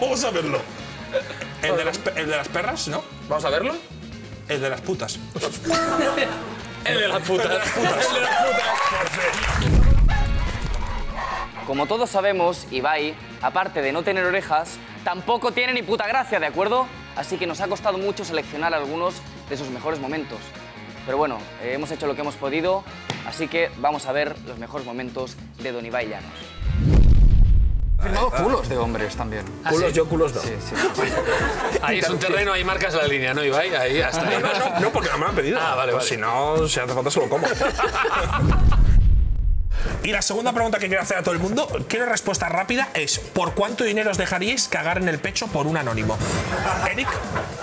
[0.01, 0.61] Vamos a verlo.
[1.63, 3.03] ¿El de, las, el de las perras, no?
[3.29, 3.75] ¿Vamos a verlo?
[4.49, 5.19] El de las putas.
[6.85, 7.47] El de las putas.
[7.47, 8.07] El de las putas.
[8.07, 9.87] El de las putas.
[11.67, 16.47] Como todos sabemos, Ibai, aparte de no tener orejas, tampoco tiene ni puta gracia, ¿de
[16.47, 16.87] acuerdo?
[17.17, 19.15] Así que nos ha costado mucho seleccionar algunos
[19.51, 20.39] de sus mejores momentos.
[21.07, 22.85] Pero bueno, eh, hemos hecho lo que hemos podido,
[23.27, 26.56] así que vamos a ver los mejores momentos de Don Ibai Llanos.
[28.07, 29.45] Firmado culos de hombres también.
[29.69, 30.41] Culos yo, culos no.
[30.41, 30.75] Sí, sí.
[31.83, 33.75] Ahí es un terreno, ahí marcas la línea, ¿no, Ibai?
[33.75, 34.39] Ahí hasta ahí.
[34.43, 35.59] No, no, no, porque no me lo han pedido.
[35.61, 36.17] Ah, vale, Pues vale.
[36.17, 37.47] Si no, si hace falta se lo como.
[40.03, 43.19] Y la segunda pregunta que quiero hacer a todo el mundo, quiero respuesta rápida, es
[43.19, 46.17] ¿por cuánto dinero os dejaríais cagar en el pecho por un anónimo?
[46.91, 47.09] Eric,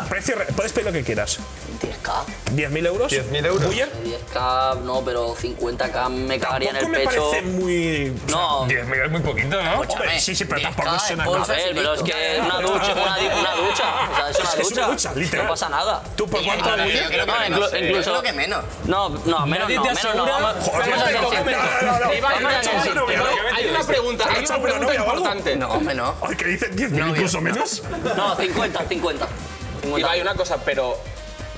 [0.09, 1.39] precio, re- puedes pedir lo que quieras.
[1.83, 2.11] 10k.
[2.55, 3.11] ¿10.000 euros?
[3.11, 3.65] 10.000 euros.
[3.65, 3.91] ¿Buller?
[4.03, 7.29] 10k no, pero 50k me cagaría en el me pecho.
[7.29, 8.13] parece muy...
[8.29, 8.65] No.
[8.67, 9.81] 10.000 es muy poquito, ¿no?
[9.81, 11.25] Hombre, sí, sí, pero 10K tampoco es una...
[11.25, 13.83] bolsa, A ver, pero es que una ducha, una, una ducha.
[14.11, 14.81] O sea, es una Es ducha.
[14.85, 15.45] una ducha, literal.
[15.45, 16.03] No pasa nada.
[16.15, 17.07] ¿Tú por cuánto, No, Buller?
[17.07, 18.09] creo que inclu- incluso.
[18.11, 18.63] Creo que menos.
[18.85, 20.13] No, no, menos Nadie no, menos no.
[20.13, 20.53] no, no, no, no, no.
[20.53, 25.55] No, no, no, Hay una pregunta, hay una pregunta importante.
[25.55, 26.15] No, no.
[26.27, 27.83] Ay, que dicen 10.000 incluso menos.
[28.15, 29.27] No, 50, 50.
[29.97, 30.97] Y hay una cosa, pero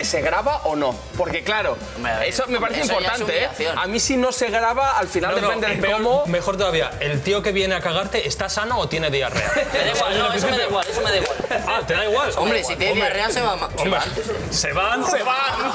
[0.05, 0.95] ¿se graba o no?
[1.17, 1.77] Porque claro,
[2.25, 3.47] eso me parece eso ya es importante, ¿eh?
[3.47, 3.79] humillación.
[3.79, 6.25] A mí si no se graba, al final No, no, depende de peor- cómo...
[6.27, 9.51] Mejor todavía, el tío que viene a cagarte, ¿está sano o tiene diarrea?
[9.73, 11.35] Me da igual, no, eso me da igual, eso me da igual.
[11.67, 12.31] Ah, ¿te da igual?
[12.37, 14.25] Hombre, si tiene diarrea se va, ma- se va antes.
[14.51, 15.05] Se van.
[15.09, 15.71] Se van.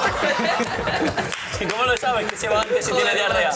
[1.61, 3.51] ¿Y cómo lo sabes que se va antes si tiene diarrea?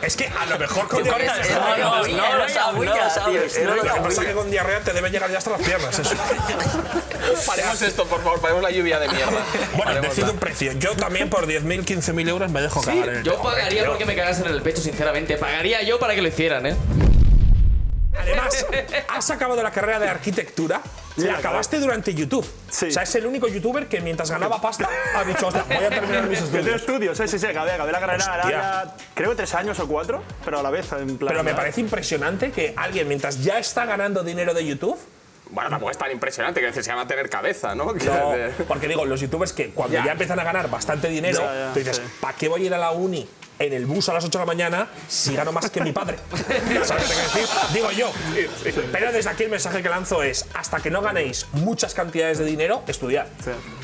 [0.00, 1.34] Es que a lo mejor con diarrea...
[1.36, 5.10] no, no, no lo sabes, no lo que pasa es que con diarrea te debe
[5.10, 6.14] llegar ya hasta las piernas, eso.
[7.46, 9.44] Paremos esto, por favor, paremos la lluvia de mierda.
[9.76, 10.72] Bueno, decido un precio.
[10.72, 14.16] Yo también por 10.000, 15.000 euros me dejo cagar en el Yo pagaría porque me
[14.16, 15.36] cagasen en el pecho, sinceramente.
[15.36, 16.76] Pagaría yo para que lo hicieran, ¿eh?
[18.18, 18.66] Además,
[19.08, 20.80] has acabado la carrera de arquitectura,
[21.26, 22.44] la acabaste durante YouTube.
[22.46, 25.88] O sea, es el único youtuber que mientras ganaba pasta ha dicho, "Hostia, voy a
[25.90, 26.80] terminar mis Yo tengo estudios.
[26.80, 30.58] estudios, sí, sí, sí, acabé, acabé la carrera, creo que tres años o cuatro, pero
[30.58, 31.28] a la vez, en plan...
[31.28, 34.98] Pero me parece impresionante que alguien, mientras ya está ganando dinero de YouTube,
[35.50, 37.92] Bueno, tampoco es tan impresionante, que se llama tener cabeza, ¿no?
[37.94, 38.34] no,
[38.68, 40.12] porque digo, los youtubers que cuando ya, Ya.
[40.12, 42.02] empiezan a ganar bastante dinero, Ya, ya, tú dices, sí.
[42.20, 43.26] ¿para qué voy a ir a la uni
[43.58, 46.16] en el bus a las 8 de la mañana si gano más que mi padre?
[46.84, 47.48] ¿Sabes qué decir?
[47.72, 48.10] Digo yo.
[48.92, 52.44] Pero desde aquí el mensaje que lanzo es, hasta que no ganéis muchas cantidades de
[52.44, 53.28] dinero, estudiar.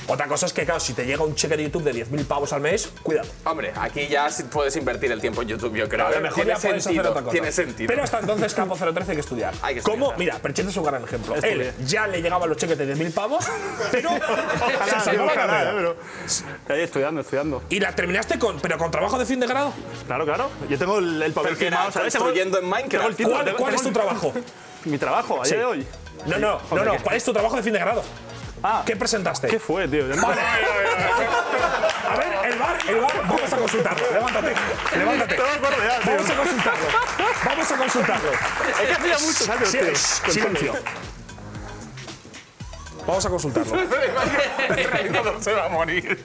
[0.06, 2.52] Otra cosa es que, claro, si te llega un cheque de YouTube de 10.000 pavos
[2.52, 3.28] al mes, cuidado.
[3.44, 6.06] Hombre, aquí ya puedes invertir el tiempo en YouTube, yo creo.
[6.06, 6.20] A lo ¿eh?
[6.20, 7.32] mejor tiene ya puedes hacer sentido, otra cosa.
[7.32, 7.88] tiene sentido.
[7.88, 9.54] Pero hasta entonces, Campo 013 hay que estudiar.
[9.62, 10.10] Hay que ¿Cómo?
[10.10, 10.18] estudiar.
[10.18, 11.34] Mira, Perchete es un gran ejemplo.
[11.36, 13.46] Él ya le llegaban los cheques de 10.000 pavos,
[13.90, 14.10] pero
[15.04, 15.74] se tío, la carrera.
[16.68, 17.62] eh, estudiando, estudiando.
[17.70, 19.63] Y la terminaste con, pero con trabajo de fin de grado.
[20.06, 20.50] Claro, claro.
[20.68, 22.14] Yo tengo el, el papel firmado, ¿sabes?
[22.14, 22.92] Construyendo en Minecraft.
[22.92, 24.32] tengo el título, ¿Cuál, tengo- es tu trabajo?
[24.84, 25.50] Mi trabajo, a Sí.
[25.52, 25.86] día de hoy.
[26.26, 26.92] No, no, no, no.
[26.92, 28.02] ¿qué- ¿Cuál es tu trabajo de fin de grado?
[28.62, 29.48] Ah, ¿Qué presentaste?
[29.48, 30.04] ¿qué fue, tío?
[30.08, 30.40] Vale.
[32.10, 34.06] A ver, el bar, el bar, vamos a consultarlo.
[34.12, 34.54] Levántate,
[34.96, 35.36] levántate.
[36.06, 36.86] Vamos a consultarlo.
[37.44, 38.30] Vamos a consultarlo.
[38.32, 39.16] Es que hacía
[39.92, 40.74] shh, con Silencio.
[43.06, 43.76] Vamos a consultarlo.
[45.40, 46.24] Se va a morir.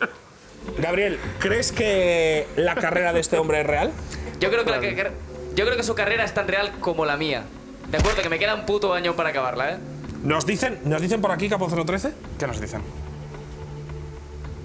[0.77, 3.91] Gabriel, ¿crees que la carrera de este hombre es real?
[4.39, 5.11] Yo creo que, la que-
[5.55, 7.43] yo creo que su carrera es tan real como la mía.
[7.89, 9.77] De acuerdo, que me queda un puto año para acabarla, ¿eh?
[10.23, 12.81] Nos dicen, nos dicen por aquí, Capo 013, ¿Qué nos dicen?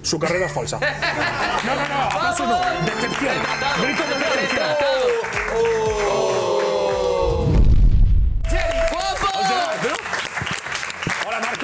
[0.03, 0.79] su carrera es falsa.
[0.79, 2.57] No, no, no, aplauso no.
[2.85, 3.35] Decepción.
[3.81, 4.67] Grito de decepción.
[5.57, 6.34] Hola,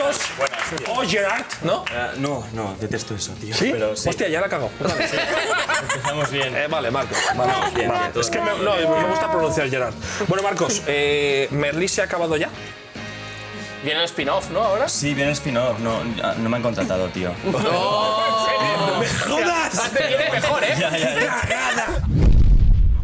[0.02, 0.20] Marcos.
[0.88, 1.84] O Gerard, ¿no?
[2.18, 3.56] no, no, detesto eso, tío.
[3.56, 3.70] ¿Sí?
[3.72, 4.10] Pero sí.
[4.10, 4.70] Hostia, ya la cago.
[4.80, 6.56] Empezamos bien.
[6.56, 7.18] Eh, vale, Marcos.
[7.36, 9.94] Vale, bien, es que me, no, me gusta pronunciar Gerard.
[10.28, 12.50] Bueno, Marcos, eh, ¿Merlí se ha acabado ya?
[13.84, 14.64] Viene el spin-off, ¿no?
[14.64, 14.88] Ahora.
[14.88, 15.80] Sí, viene spin-off.
[15.80, 17.32] No, no me han contratado, tío.
[17.46, 19.92] ¡Me jodas!
[19.94, 20.76] Viene mejor, ¿eh?
[20.80, 22.02] Ya, ya, ya.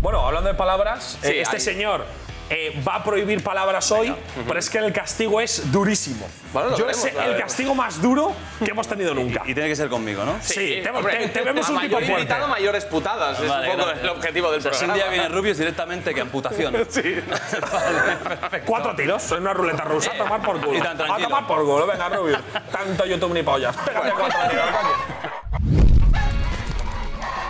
[0.02, 2.06] Bueno, hablando de palabras, Sí, eh, este hay- señor
[2.50, 4.14] eh, va a prohibir palabras hoy,
[4.48, 6.28] pero es que el castigo es durísimo.
[6.54, 7.42] Bueno, lo Yo veremos, es lo el veremos.
[7.50, 8.34] castigo más duro
[8.64, 9.42] que hemos tenido nunca.
[9.46, 10.36] Y tiene que ser conmigo, ¿no?
[10.42, 12.12] Sí, te, Hombre, te- te vemos a un tipo fuerte.
[12.14, 13.40] invitado, mayores putadas.
[13.40, 14.04] Es Vale, un poco gracias.
[14.04, 15.12] el objetivo del sea, si un programa.
[15.12, 16.76] día viene Rubius directamente que amputación.
[16.90, 17.02] Sí.
[18.66, 20.78] Cuatro tiros, soy una ruleta rusa, a tomar por culo.
[20.78, 21.28] Y tan a tranquilo.
[21.30, 22.38] tomar por culo, venga, Rubio.
[22.72, 23.76] Tanto YouTube ni pollas.
[23.78, 25.88] Pégate cuatro tiros, coño.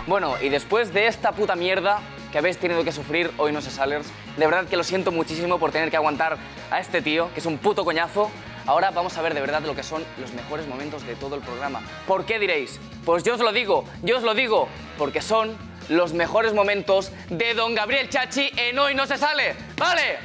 [0.06, 2.00] Bueno, y después de esta puta mierda
[2.32, 5.58] que habéis tenido que sufrir hoy no se salers, de verdad que lo siento muchísimo
[5.58, 6.36] por tener que aguantar
[6.70, 8.30] a este tío, que es un puto coñazo.
[8.66, 11.40] Ahora vamos a ver de verdad lo que son los mejores momentos de todo el
[11.40, 11.80] programa.
[12.06, 12.78] ¿Por qué diréis?
[13.04, 15.56] Pues yo os lo digo, yo os lo digo, porque son
[15.88, 20.18] los mejores momentos de Don Gabriel Chachi en Hoy no se sale, ¿vale?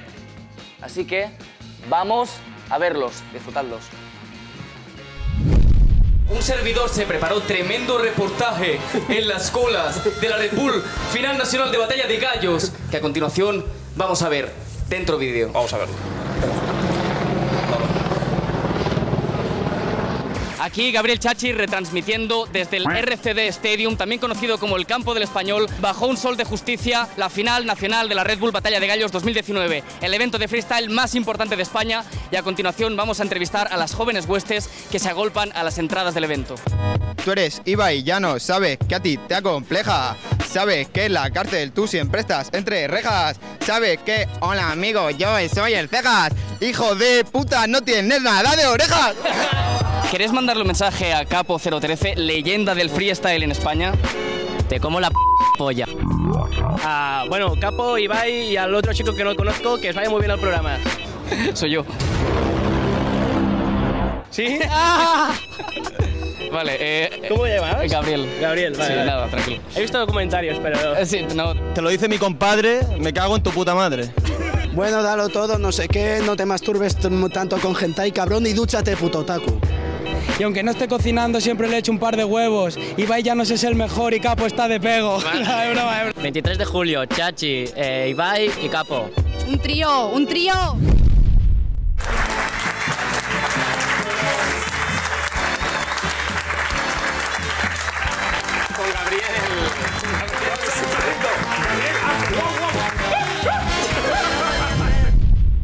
[0.82, 1.30] Así que
[1.89, 2.32] vamos
[2.70, 3.84] a verlos, disfrutadlos.
[6.30, 11.72] Un servidor se preparó tremendo reportaje en las colas de la Red Bull Final Nacional
[11.72, 14.52] de Batalla de Gallos, que a continuación vamos a ver
[14.90, 15.52] dentro vídeo.
[15.54, 16.83] Vamos a verlo.
[20.63, 25.67] Aquí Gabriel Chachi retransmitiendo desde el RCD Stadium, también conocido como el Campo del Español,
[25.82, 29.12] bajo un sol de justicia, la final nacional de la Red Bull Batalla de Gallos
[29.12, 32.06] 2019, el evento de freestyle más importante de España.
[32.32, 35.80] Y a continuación vamos a entrevistar a las jóvenes huestes que se agolpan a las
[35.80, 36.56] entradas del evento.
[37.26, 40.15] Tú eres Ibai Llano, sabes que a ti te acompleja.
[40.49, 43.38] Sabes que en la cárcel tú siempre estás entre rejas.
[43.65, 46.32] Sabes que, hola amigo, yo soy el Cejas.
[46.62, 49.13] Hijo de puta, no tienes nada de orejas.
[50.13, 53.93] ¿Querés mandarle un mensaje a Capo 013, leyenda del freestyle en España?
[54.69, 55.15] Te como la p
[55.58, 55.88] polla.
[56.84, 60.19] Ah, bueno, Capo, Ibai y al otro chico que no conozco, que os vaya muy
[60.19, 60.78] bien al programa.
[61.56, 61.84] Soy yo.
[64.30, 64.60] ¿Sí?
[66.52, 67.91] Vale, eh, ¿Cómo te llamas?
[67.91, 68.30] Gabriel.
[68.39, 68.86] Gabriel, vale.
[68.86, 69.10] Sí, vale.
[69.10, 69.62] nada, tranquilo.
[69.76, 70.95] He visto comentarios, pero...
[70.95, 71.56] Eh, Sí, no.
[71.73, 74.13] Te lo dice mi compadre, me cago en tu puta madre.
[74.73, 76.97] Bueno, dalo todo, no sé qué, no te masturbes
[77.32, 79.60] tanto con hentai, cabrón, y dúchate, puto otaku.
[80.40, 82.78] Y aunque no esté cocinando, siempre le echo un par de huevos.
[82.98, 85.18] Ibai ya no sé si es el mejor y Capo está de pego.
[85.34, 86.22] Es broma, es broma.
[86.22, 89.10] 23 de julio, Chachi, eh, Ibai y Capo.
[89.48, 90.54] Un trío, un trío.
[98.76, 99.24] Con Gabriel.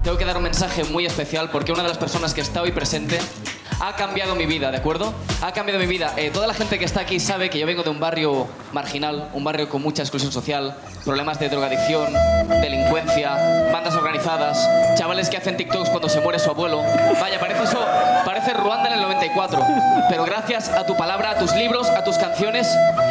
[0.03, 2.71] Tengo que dar un mensaje muy especial porque una de las personas que está hoy
[2.71, 3.19] presente
[3.79, 5.13] ha cambiado mi vida, ¿de acuerdo?
[5.41, 6.13] Ha cambiado mi vida.
[6.17, 9.29] Eh, toda la gente que está aquí sabe que yo vengo de un barrio marginal,
[9.33, 12.13] un barrio con mucha exclusión social, problemas de drogadicción,
[12.61, 13.31] delincuencia,
[13.71, 16.81] bandas organizadas, chavales que hacen TikToks cuando se muere su abuelo.
[17.19, 17.79] Vaya, parece eso,
[18.53, 19.65] Ruanda en el 94.
[20.09, 22.67] Pero gracias a tu palabra, a tus libros, a tus canciones,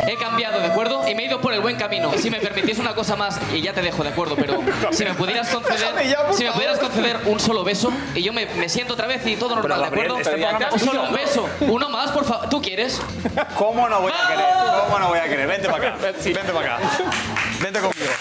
[0.06, 1.08] he cambiado, ¿de acuerdo?
[1.08, 2.10] Y me he ido por el buen camino.
[2.14, 4.36] Y si me permitís una cosa más, y ya te dejo, ¿de acuerdo?
[4.36, 8.32] Pero si me pudieras conceder, ya, si me pudieras conceder un solo beso, y yo
[8.32, 10.18] me, me siento otra vez y todo normal, ¿de acuerdo?
[10.18, 10.34] este
[10.72, 12.48] un solo beso, uno más, por favor.
[12.48, 13.00] ¿Tú quieres?
[13.56, 14.46] ¿Cómo no voy a querer?
[14.84, 15.46] ¿Cómo no voy a querer?
[15.46, 16.12] Vente para acá.
[16.24, 16.88] Vente para acá.
[17.60, 18.12] Vente conmigo.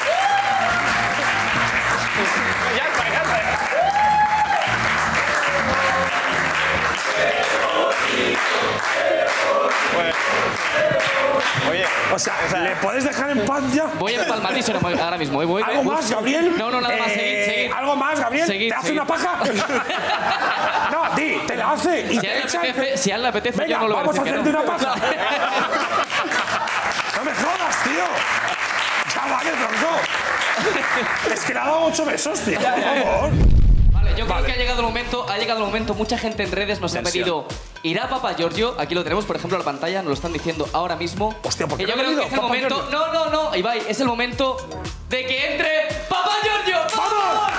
[12.08, 13.86] Oye, O sea, ¿le puedes dejar en paz ya?
[14.00, 15.42] Voy a empalmadísimo ahora mismo.
[15.42, 15.46] ¿eh?
[15.46, 16.54] Voy, ¿Algo voy- más, Gabriel?
[16.58, 17.08] No, no, nada más.
[17.10, 17.72] Eh, Seguid, seguid.
[17.74, 18.48] ¿Algo más, Gabriel?
[18.48, 19.40] Seguid, ¿Te hace una paja?
[20.92, 23.16] no, di, te la hace y Si a te él le echa- apetece, si a
[23.16, 24.60] él le apetece, Venga, yo no lo voy a vamos a que hacerte no.
[24.60, 24.96] una paja.
[27.18, 28.06] no me jodas, tío.
[29.16, 31.34] Ya vale, tronco.
[31.34, 32.60] Es que le ha dado ocho besos, tío.
[32.60, 33.30] Por favor.
[34.08, 35.94] Vale, yo creo que ha llegado el momento, ha llegado el momento.
[35.96, 37.46] Mucha gente en redes nos ha pedido
[37.84, 38.76] ¿Irá Papa Giorgio?
[38.78, 41.36] Aquí lo tenemos, por ejemplo, en la pantalla, nos lo están diciendo ahora mismo.
[41.44, 42.76] Hostia, ¿por qué Y yo no creo que es el Papa momento.
[42.76, 42.98] Giorgio?
[43.00, 44.58] No, no, no, Ibai, es el momento
[45.10, 46.78] de que entre Papa Giorgio.
[46.96, 47.52] ¡Vamos!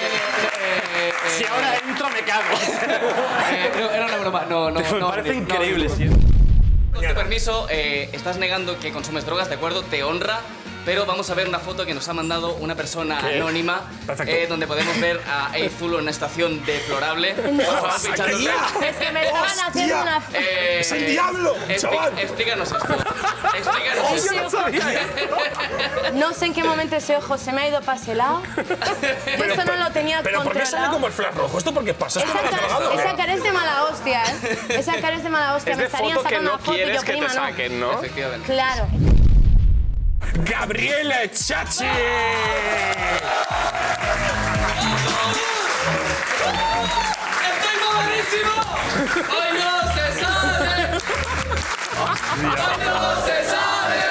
[0.00, 2.44] Eh, Si ahora entro, me cago.
[3.52, 4.44] Eh, no, era una broma.
[4.48, 5.08] No, no, Me no.
[5.08, 5.94] parece no, increíble, no.
[5.96, 6.06] sí.
[6.92, 9.82] Con tu permiso, eh, estás negando que consumes drogas, ¿de acuerdo?
[9.82, 10.40] Te honra.
[10.88, 13.36] Pero vamos a ver una foto que nos ha mandado una persona ¿Qué?
[13.36, 14.32] anónima, Perfecto.
[14.32, 17.34] eh, donde podemos ver a Eizulo en una estación deplorable.
[18.02, 18.50] Pinchándose.
[18.88, 20.22] Es que me estaban haciendo una...
[20.32, 22.18] Eh, ¡Es el diablo, expli- chaval!
[22.18, 22.94] Explícanos esto.
[23.54, 24.42] Explícanos ¡Hostia, esto.
[24.42, 25.00] no sabía
[26.14, 28.40] No sé en qué momento ese ojo se me ha ido para ese lado.
[28.56, 30.92] Yo eso no lo tenía Pero ¿por qué sale controlado.
[30.94, 31.58] como el flash rojo?
[31.58, 32.20] ¿Esto por qué pasa?
[32.20, 32.88] ¿Esto Esa no cara, grabado?
[32.88, 33.02] o qué?
[33.02, 34.58] esa cara es de mala hostia, ¿eh?
[34.70, 35.72] Esa cara es de mala hostia.
[35.72, 37.18] Es Me de estarían foto que sacando no una foto y yo, quieres que te
[37.18, 37.34] prima, no.
[37.34, 37.92] saquen, ¿no?
[37.92, 38.46] Efectivamente.
[38.50, 38.86] Claro.
[40.34, 41.84] Gabriela Chachi.
[47.48, 48.54] ¡Estoy mamadísimo!
[49.28, 50.74] ¡Hoy no se sale!
[52.00, 52.18] ¡Hoy
[52.84, 54.08] no se sale!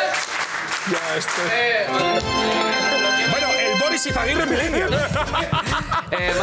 [3.31, 4.91] Bueno, el Boris Izaguirre millennial.
[6.11, 6.33] Eh.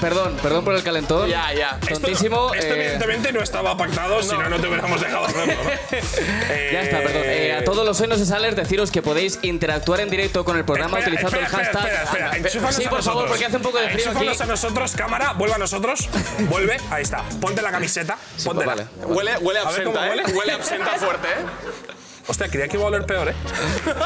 [0.00, 1.28] Perdón, perdón por el calentón.
[1.28, 1.78] Ya, ya.
[1.80, 2.52] Tontísimo.
[2.54, 5.54] Esto eh, evidentemente no estaba pactado, si no, no te hubiéramos dejado hacerlo.
[5.54, 5.98] ¿no?
[6.72, 7.22] Ya está, perdón.
[7.24, 10.98] Eh, a todos los Enos Salers deciros que podéis interactuar en directo con el programa
[10.98, 11.84] Espera, utilizando espera, el hashtag.
[11.86, 12.48] Espera, espera, espera.
[12.48, 13.30] Enchúfanos sí, a por favor, nosotros.
[13.30, 14.08] porque hace un poco de frío aquí.
[14.08, 16.08] Enchúfanos a nosotros, cámara, vuelve a nosotros.
[16.50, 17.22] Vuelve, ahí está.
[17.40, 18.18] Ponte la camiseta.
[18.44, 18.74] Póntela.
[18.74, 18.86] vale.
[19.04, 20.10] Huele, huele a A ver cómo absenta, ¿eh?
[20.24, 20.38] huele.
[20.38, 21.94] Huele a absenta fuerte, ¿eh?
[22.28, 23.34] Hostia, creía que iba a oler peor, ¿eh?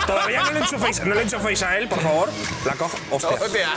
[0.07, 2.31] Todavía no le enchuféis, no le enchuféis a él, por favor.
[2.65, 2.97] La cojo.
[3.11, 3.31] Hostia.
[3.31, 3.69] Hostia.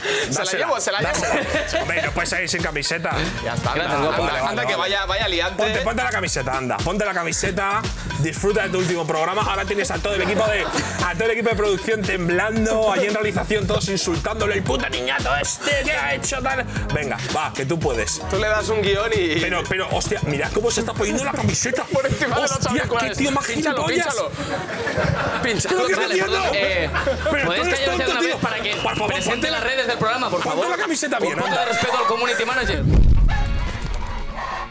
[0.30, 1.82] Se la llevo, se la llevo.
[1.82, 3.10] Hombre, no puedes ir sin camiseta.
[3.44, 5.62] Ya está, anda, anda, anda, vale, que vaya, vaya liante.
[5.62, 6.76] Ponte, ponte la camiseta, anda.
[6.78, 7.82] Ponte la camiseta.
[8.20, 9.42] Disfruta de tu último programa.
[9.42, 13.06] Ahora tienes a todo el equipo de a todo el equipo de producción temblando, allí
[13.06, 16.64] en realización todos insultándole el puta niñato este que ha hecho tal.
[16.94, 18.20] Venga, va, que tú puedes.
[18.30, 19.40] Tú le das un guion y.
[19.40, 21.84] Pero, pero, hostia, mirad cómo se está poniendo la camiseta.
[21.84, 24.30] por encima de los Hostia, qué tío más Pínchalo, pínchalo.
[25.42, 25.76] Pínchalo.
[25.76, 26.90] ¿Pero qué Vale, perdón, eh,
[27.30, 28.28] Pero ¿Podéis tú eres callarse tonto, una tío.
[28.28, 30.70] vez para que Por favor, presente ponte las la- redes del programa, por ponte favor?
[30.70, 32.84] la camiseta bien, Un poco de respeto al community manager.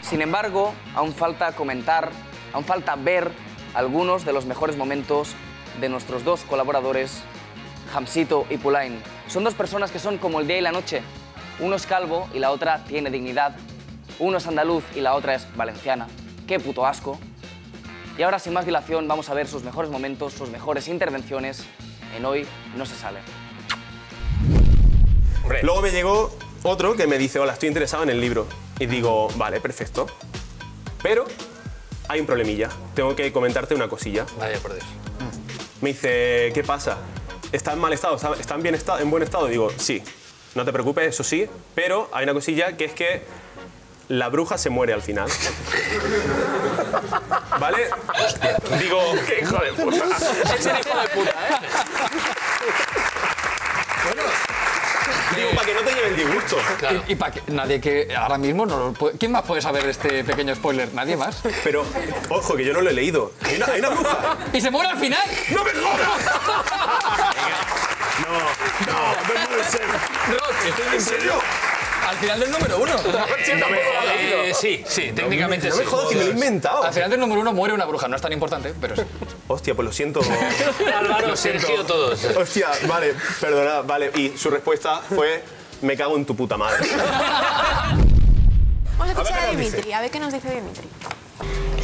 [0.02, 2.10] Sin embargo, aún falta comentar,
[2.52, 3.30] aún falta ver
[3.74, 5.34] algunos de los mejores momentos
[5.80, 7.20] de nuestros dos colaboradores,
[7.94, 9.00] Hamsito y Pulain.
[9.28, 11.02] Son dos personas que son como el día y la noche.
[11.58, 13.54] Uno es calvo y la otra tiene dignidad.
[14.18, 16.08] Uno es andaluz y la otra es valenciana.
[16.46, 17.18] Qué puto asco.
[18.16, 21.64] Y ahora, sin más dilación, vamos a ver sus mejores momentos, sus mejores intervenciones
[22.16, 23.20] en Hoy No Se Sale.
[25.62, 26.30] Luego me llegó
[26.62, 28.46] otro que me dice, hola, estoy interesado en el libro.
[28.78, 30.06] Y digo, vale, perfecto.
[31.02, 31.24] Pero
[32.08, 32.68] hay un problemilla.
[32.94, 34.26] Tengo que comentarte una cosilla.
[34.38, 34.86] Vaya por Dios.
[35.80, 36.98] Me dice, ¿qué pasa?
[37.52, 38.16] ¿Está en mal estado?
[38.16, 39.46] ¿Está, está en, bien estado, en buen estado?
[39.46, 40.02] Digo, sí.
[40.54, 41.48] No te preocupes, eso sí.
[41.74, 43.22] Pero hay una cosilla que es que
[44.08, 45.28] la bruja se muere al final.
[47.60, 47.88] ¿Vale?
[48.78, 50.04] Digo, qué hijo de puta.
[50.58, 51.58] Es un hijo de puta, ¿eh?
[55.36, 56.56] Digo, para que no te lleve el disgusto.
[57.08, 60.24] Y, para que nadie que ahora mismo no lo puede- ¿Quién más puede saber este
[60.24, 60.92] pequeño spoiler?
[60.94, 61.40] Nadie más.
[61.64, 61.84] Pero,
[62.28, 63.32] ojo, que yo no lo he leído.
[63.44, 64.36] Hay una, hay una bruja.
[64.52, 65.22] ¡Y se muere al final!
[65.50, 66.20] ¡No me jodas!
[68.20, 68.38] No,
[68.92, 69.80] no, no puede ser.
[70.94, 71.34] ¿En serio?
[72.10, 72.92] Al final del número uno.
[74.42, 75.80] Eh, sí, sí, técnicamente No sí.
[75.80, 76.82] me jodas que me lo he inventado.
[76.82, 78.08] Al final del número uno muere una bruja.
[78.08, 79.02] No es tan importante, pero sí.
[79.48, 80.20] Hostia, pues lo siento.
[80.98, 81.60] Álvaro, Lo siento.
[81.66, 82.24] Sergio, todos.
[82.36, 84.10] Hostia, vale, perdona, vale.
[84.16, 85.44] Y su respuesta fue,
[85.82, 86.78] me cago en tu puta madre.
[88.98, 89.50] Vamos a escuchar A a.
[89.50, 90.88] Dimitri, a ver qué nos dice Dimitri.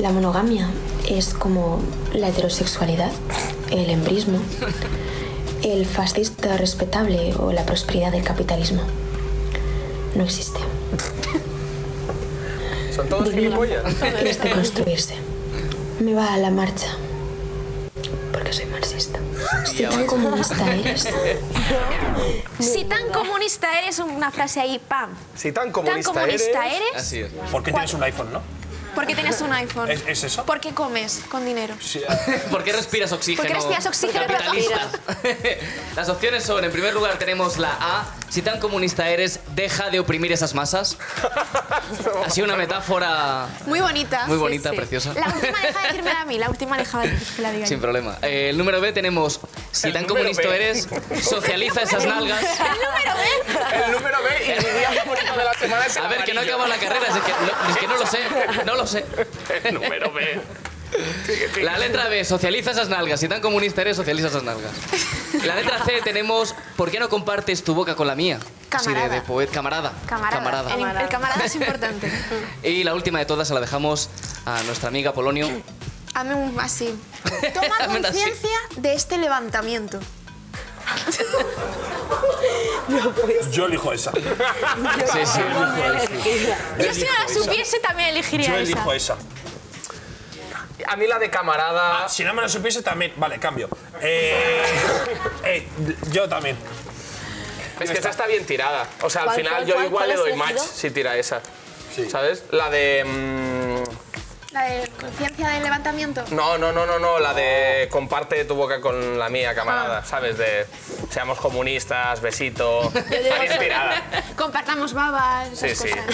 [0.01, 0.69] La monogamia
[1.09, 3.11] es como la heterosexualidad,
[3.71, 4.41] el embrismo,
[5.63, 8.83] el fascista respetable o la prosperidad del capitalismo.
[10.15, 10.61] No existe.
[12.95, 13.85] Son todos Vivir gilipollas.
[14.25, 15.15] es de construirse.
[16.01, 16.89] Me va a la marcha.
[18.33, 19.19] Porque soy marxista.
[19.65, 21.09] Si tan comunista eres,
[22.59, 25.11] Si tan comunista eres, una frase ahí, pam.
[25.35, 27.03] Si tan comunista comunista eres- eres?
[27.03, 27.31] Así es.
[27.53, 28.56] Porque tienes un iPhone, ¿no?
[28.97, 29.91] ¿Por qué tienes un iPhone?
[29.91, 30.45] ¿Es, es eso?
[30.47, 31.75] ¿Por qué comes con dinero?
[32.51, 33.43] ¿Por qué respiras oxígeno?
[33.43, 34.89] ¿Por qué respiras oxígeno capitalista?
[35.97, 40.01] Las opciones son, en primer lugar tenemos la A, si tan comunista eres, deja de
[40.01, 40.97] oprimir esas masas.
[42.27, 44.27] Así una metáfora Muy bonita.
[44.27, 44.77] Muy sí, bonita, sí.
[44.77, 45.13] preciosa.
[45.15, 47.77] La última deja de decirme a mí, la última deja de que la diga sin
[47.77, 47.83] yo.
[47.83, 48.17] problema.
[48.23, 49.41] Eh, el número B tenemos,
[49.73, 50.57] si tan comunista B.
[50.57, 50.89] eres,
[51.23, 52.43] socializa esas nalgas.
[52.43, 53.85] El número B.
[53.87, 56.35] El número B y mi día favorito de la semana es el A ver, que
[56.35, 56.55] no amarillo.
[56.57, 58.19] acaba la carrera, es que no, es que no lo sé,
[58.65, 59.05] no lo sé.
[59.65, 60.41] El número B.
[61.63, 63.19] La letra B, socializa esas nalgas.
[63.21, 64.71] Si tan comunista eres, socializa esas nalgas.
[65.45, 68.39] La letra C tenemos, ¿por qué no compartes tu boca con la mía?
[68.71, 69.15] Así de, Camarada.
[69.15, 69.93] de poeta, camarada.
[70.07, 70.75] Camarada.
[70.75, 72.11] El, el camarada es importante.
[72.63, 74.11] Y la última de todas se la dejamos
[74.45, 75.49] a nuestra amiga Polonio.
[76.15, 76.95] Hazme un así.
[77.55, 79.99] Toma conciencia de este levantamiento.
[83.51, 84.13] Yo elijo esa.
[84.13, 84.21] Sí,
[85.25, 85.41] sí.
[86.79, 88.63] Yo si no la supiese también elegiría Yo esa.
[88.63, 89.17] elijo esa.
[90.87, 92.05] A mí la de camarada...
[92.05, 93.13] Ah, si no me lo supiese también.
[93.17, 93.69] Vale, cambio.
[94.01, 94.63] Eh,
[95.45, 95.67] eh,
[96.13, 96.57] yo también.
[97.81, 98.87] Es que esa está bien tirada.
[99.03, 101.17] O sea, al ¿Cuál, final cuál, yo cuál, igual cuál le doy match si tira
[101.17, 101.41] esa.
[102.11, 102.45] ¿Sabes?
[102.51, 103.05] La de...
[103.05, 103.76] mm,
[104.53, 106.25] La de conciencia del levantamiento.
[106.31, 110.05] No, no, no, no, no, la de comparte tu boca con la mía, camarada, Ah.
[110.07, 110.39] ¿sabes?
[110.39, 110.67] De
[111.11, 112.91] seamos comunistas, besito.
[113.61, 114.03] Tirada.
[114.37, 115.95] Compartamos babas, Sí, esas sí.
[115.95, 116.07] cosas.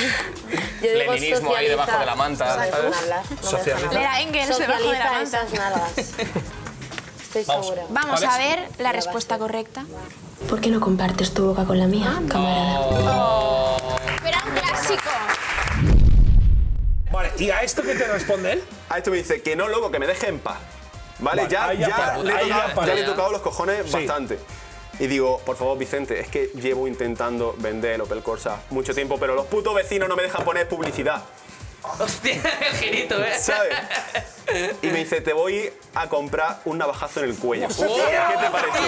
[0.83, 2.75] Leninismo ahí debajo de la manta, ¿sabes?
[3.43, 3.93] Socializa.
[3.93, 5.23] Leer a Engels debajo de la manta.
[5.23, 5.93] esas nalgas.
[7.23, 7.67] Estoy Vamos.
[7.67, 7.83] segura.
[7.91, 8.57] Vamos ¿Cuál a es?
[8.57, 9.85] ver la respuesta correcta.
[10.49, 12.81] ¿Por qué no compartes tu boca con la mía, camarada?
[14.23, 15.11] Pero era un clásico.
[17.13, 18.65] Vale, ¿y a esto qué te responde él?
[18.89, 20.59] A esto me dice que no, loco, que me deje en paz.
[21.19, 21.43] ¿Vale?
[21.43, 23.93] Vale, ya, ya paro, le he tocado, ya le he tocado los cojones Sí.
[23.93, 24.39] bastante.
[24.99, 29.19] Y digo, por favor, Vicente, es que llevo intentando vender el Opel Corsa mucho tiempo,
[29.21, 31.23] pero los putos vecinos no me dejan poner publicidad.
[31.99, 33.39] Hostia, el girito, ¿eh?
[33.39, 33.75] ¿Sabes?
[34.83, 37.69] Y me dice, te voy a comprar un navajazo en el cuello.
[37.69, 38.29] ¡Hostia!
[38.29, 38.79] ¿Qué te parece?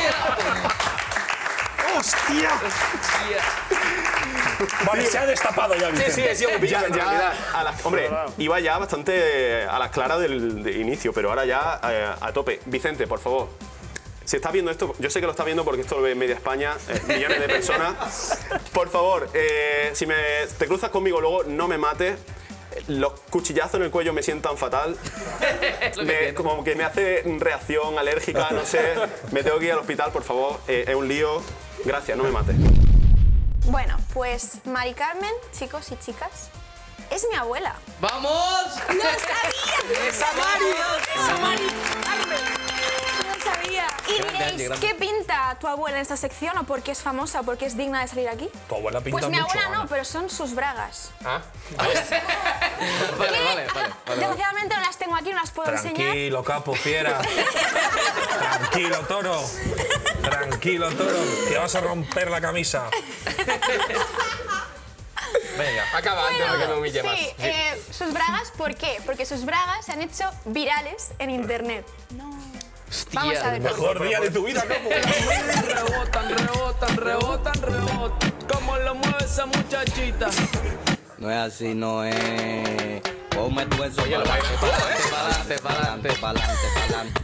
[1.97, 2.51] ¡Hostia!
[4.87, 6.13] Vale, se ha destapado ya, Sí, Vicente.
[6.13, 8.09] sí, he sido muy ya, ya, a las- Hombre,
[8.39, 12.61] iba ya bastante a las claras del de inicio, pero ahora ya eh, a tope.
[12.67, 13.49] Vicente, por favor.
[14.25, 16.35] Si estás viendo esto, yo sé que lo estás viendo porque esto lo ve media
[16.35, 18.39] España, eh, millones de personas.
[18.73, 20.15] Por favor, eh, si me,
[20.59, 22.19] te cruzas conmigo luego, no me mates.
[22.89, 24.97] Los cuchillazos en el cuello me sientan fatal.
[26.05, 28.95] Me- como que me hace reacción alérgica, no sé.
[29.31, 30.59] Me tengo que ir al hospital, por favor.
[30.69, 31.43] Eh, es un lío.
[31.85, 32.57] Gracias, no me mates.
[33.67, 36.51] Bueno, pues Mari Carmen, chicos y chicas,
[37.11, 37.75] es mi abuela.
[37.99, 38.31] ¡Vamos!
[38.89, 40.07] ¡No sabía!
[40.07, 40.65] ¡Esa Mari!
[41.15, 41.67] ¡Esa Mari
[42.05, 42.74] Carmen!
[43.65, 43.87] No sabía.
[44.09, 44.89] Y Grande, diréis, Angie.
[44.89, 47.67] ¿qué pinta tu abuela en esta sección o por qué es famosa o por qué
[47.67, 48.49] es digna de salir aquí?
[48.69, 49.87] Tu abuela pinta Pues mi mucho, abuela no, Ana.
[49.89, 51.11] pero son sus bragas.
[51.25, 51.41] Ah.
[51.79, 51.95] Vale,
[53.19, 53.67] vale, vale.
[53.67, 53.67] vale,
[54.07, 54.17] vale.
[54.21, 55.95] Desgraciadamente no las tengo aquí, no las puedo enseñar.
[55.97, 57.21] Tranquilo, capo, fiera.
[58.39, 59.43] Tranquilo, toro.
[60.23, 61.17] Tranquilo, toro.
[61.49, 62.91] Que vas a romper la camisa.
[65.57, 65.85] Venga.
[65.97, 67.17] Acaba antes de que me humille más.
[67.19, 69.01] Sí, eh, sus bragas, ¿por qué?
[69.07, 71.87] Porque sus bragas se han hecho virales en internet.
[73.13, 73.61] Vamos a ver.
[73.61, 74.91] Mejor día de tu vida, capo.
[75.75, 78.33] Rebotan, rebotan, rebotan, rebotan.
[78.53, 80.29] ¿Cómo lo mueve esa muchachita?
[81.19, 83.03] No es así, no es.
[83.31, 87.21] Ponme tu eso para adelante, para adelante, para adelante, para adelante, para adelante.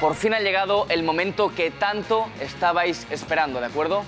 [0.00, 4.04] Por fin ha llegado el momento que tanto estabais esperando, ¿de acuerdo?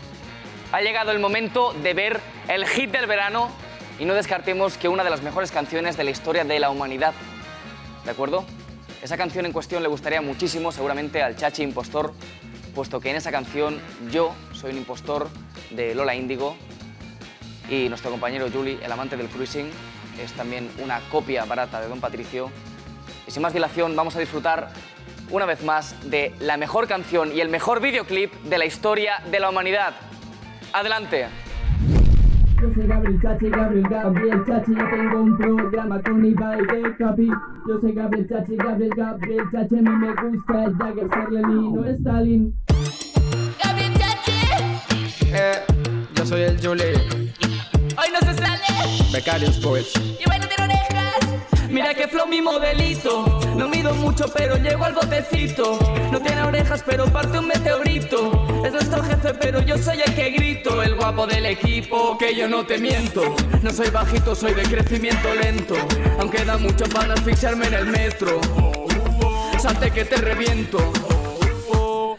[0.72, 3.50] Ha llegado el momento de ver el hit del verano
[3.98, 7.14] y no descartemos que una de las mejores canciones de la historia de la humanidad,
[8.04, 8.44] ¿de acuerdo?
[9.02, 12.12] Esa canción en cuestión le gustaría muchísimo seguramente al Chachi Impostor,
[12.74, 13.80] puesto que en esa canción
[14.10, 15.28] yo soy un impostor
[15.70, 16.56] de Lola Índigo
[17.68, 19.70] y nuestro compañero Juli, el amante del cruising,
[20.22, 22.50] es también una copia barata de Don Patricio.
[23.26, 24.70] Y sin más dilación, vamos a disfrutar
[25.30, 29.40] una vez más de la mejor canción y el mejor videoclip de la historia de
[29.40, 29.94] la humanidad.
[30.72, 31.28] Adelante.
[32.62, 37.28] Yo soy Gabriel Chachi, Gabriel, Gabriel Chachi, yo tengo un programa con Ibai de Capi.
[37.68, 41.84] Yo soy Gabriel Chachi, Gabriel, Gabriel Chachi, a mí me gusta el Jagger, ser Lenino,
[41.84, 42.54] Stalin.
[43.64, 44.32] ¡Gabriel Chachi!
[45.32, 45.58] Eh,
[46.14, 46.94] yo soy el Julie,
[47.98, 48.62] ¡Hoy no se sale!
[49.12, 49.94] Becarios Poets.
[49.96, 51.31] ¡Y bueno, tiene orejas!
[51.72, 53.40] Mira que flow mi modelito.
[53.56, 55.78] No mido mucho, pero llego al botecito.
[56.12, 58.62] No tiene orejas, pero parte un meteorito.
[58.62, 60.82] Es nuestro jefe, pero yo soy el que grito.
[60.82, 63.34] El guapo del equipo, que yo no te miento.
[63.62, 65.74] No soy bajito, soy de crecimiento lento.
[66.20, 68.38] Aunque da mucho para asfixiarme en el metro.
[69.58, 70.92] Salte que te reviento.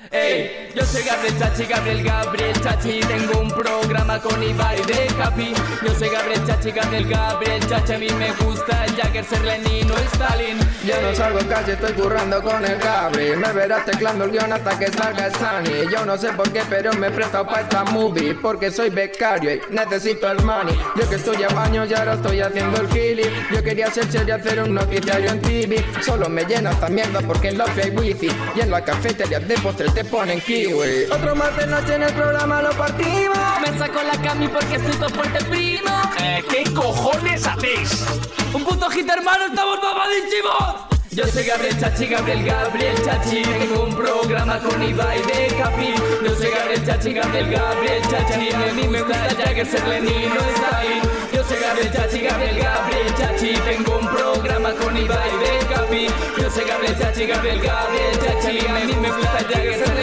[0.09, 2.99] Ey, yo soy Gabriel Chachi, Gabriel, Gabriel Chachi.
[3.01, 5.53] Tengo un programa con Ibai de Capi.
[5.85, 7.93] Yo soy Gabriel Chachi, Gabriel, Gabriel Chachi.
[7.93, 10.57] A mí me gusta el Jagger, ser Lenino, Stalin.
[10.85, 14.77] Yo no salgo casi, estoy currando con el Gabri Me verás teclando el guion hasta
[14.77, 18.35] que salga Sunny Yo no sé por qué, pero me he prestado para esta movie
[18.35, 20.77] Porque soy becario y necesito el money.
[20.97, 24.27] Yo que estoy a baño y ahora estoy haciendo el gili Yo quería ser serio
[24.27, 27.89] y hacer un noticiario en TV Solo me llena esta mierda porque en la hay
[27.91, 32.13] wifi Y en la cafetería de postre te ponen Otro más de noche en el
[32.13, 33.37] programa lo partimos.
[33.61, 35.91] Me saco la cami porque estoy todo fuerte primo.
[36.21, 38.05] Eh, ¿Qué cojones hacéis?
[38.53, 40.93] Un puto hit hermano, estamos mamadísimos.
[41.11, 43.41] Yo soy Gabriel Chachi, Gabriel, Gabriel Chachi.
[43.41, 45.93] Tengo un programa con Ibai de Capi.
[46.23, 48.49] Yo soy Gabriel Chachi, Gabriel, Gabriel Chachi.
[48.53, 51.01] A mí me gusta Jagger, ser Lenino, Stalin.
[51.33, 53.53] Yo soy Gabriel Chachi, Gabriel, Gabriel Chachi.
[53.53, 56.07] Tengo un programa con Ibai de Capi.
[56.41, 58.65] Yo soy Gabriel Chachi, Gabriel, Gabriel Chachi.
[58.65, 60.02] A mí me gusta Jagger, ser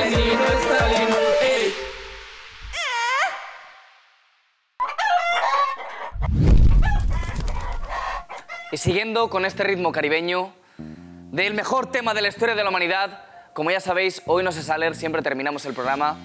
[8.81, 13.71] siguiendo con este ritmo caribeño del mejor tema de la historia de la humanidad, como
[13.71, 16.17] ya sabéis, hoy no se sale, siempre terminamos el programa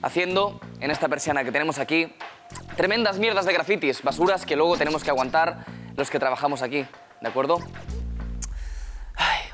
[0.00, 2.10] haciendo en esta persiana que tenemos aquí
[2.74, 6.86] tremendas mierdas de grafitis, basuras que luego tenemos que aguantar los que trabajamos aquí,
[7.20, 7.58] ¿de acuerdo?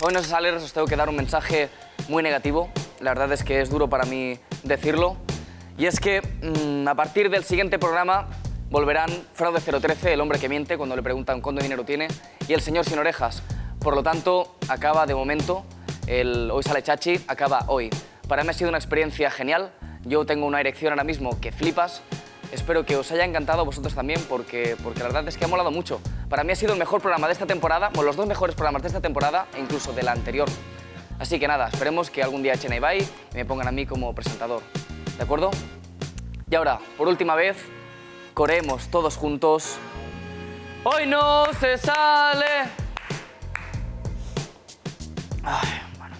[0.02, 1.68] Hoy no se sale, os tengo que dar un mensaje
[2.06, 2.70] muy negativo,
[3.00, 5.16] la verdad es que es duro para mí decirlo,
[5.76, 8.28] y es que mm, a partir del siguiente programa
[8.70, 12.08] volverán Fraude 013, el hombre que miente cuando le preguntan cuánto dinero tiene,
[12.48, 13.42] y el señor sin orejas.
[13.78, 15.64] Por lo tanto, acaba de momento,
[16.06, 17.90] el Hoy sale Chachi, acaba hoy.
[18.28, 19.72] Para mí ha sido una experiencia genial,
[20.04, 22.02] yo tengo una erección ahora mismo que flipas,
[22.52, 25.70] Espero que os haya encantado vosotros también porque, porque la verdad es que ha molado
[25.70, 26.00] mucho.
[26.28, 28.82] Para mí ha sido el mejor programa de esta temporada, o los dos mejores programas
[28.82, 30.48] de esta temporada e incluso de la anterior.
[31.18, 33.84] Así que nada, esperemos que algún día echen a Ibai y me pongan a mí
[33.86, 34.62] como presentador.
[35.16, 35.50] ¿De acuerdo?
[36.48, 37.56] Y ahora, por última vez,
[38.36, 39.78] coremos todos juntos.
[40.84, 42.44] Hoy no se sale.
[45.42, 46.14] Ay, bueno.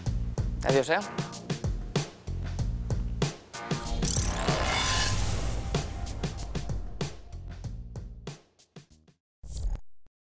[0.67, 0.99] Adiós, ¿eh?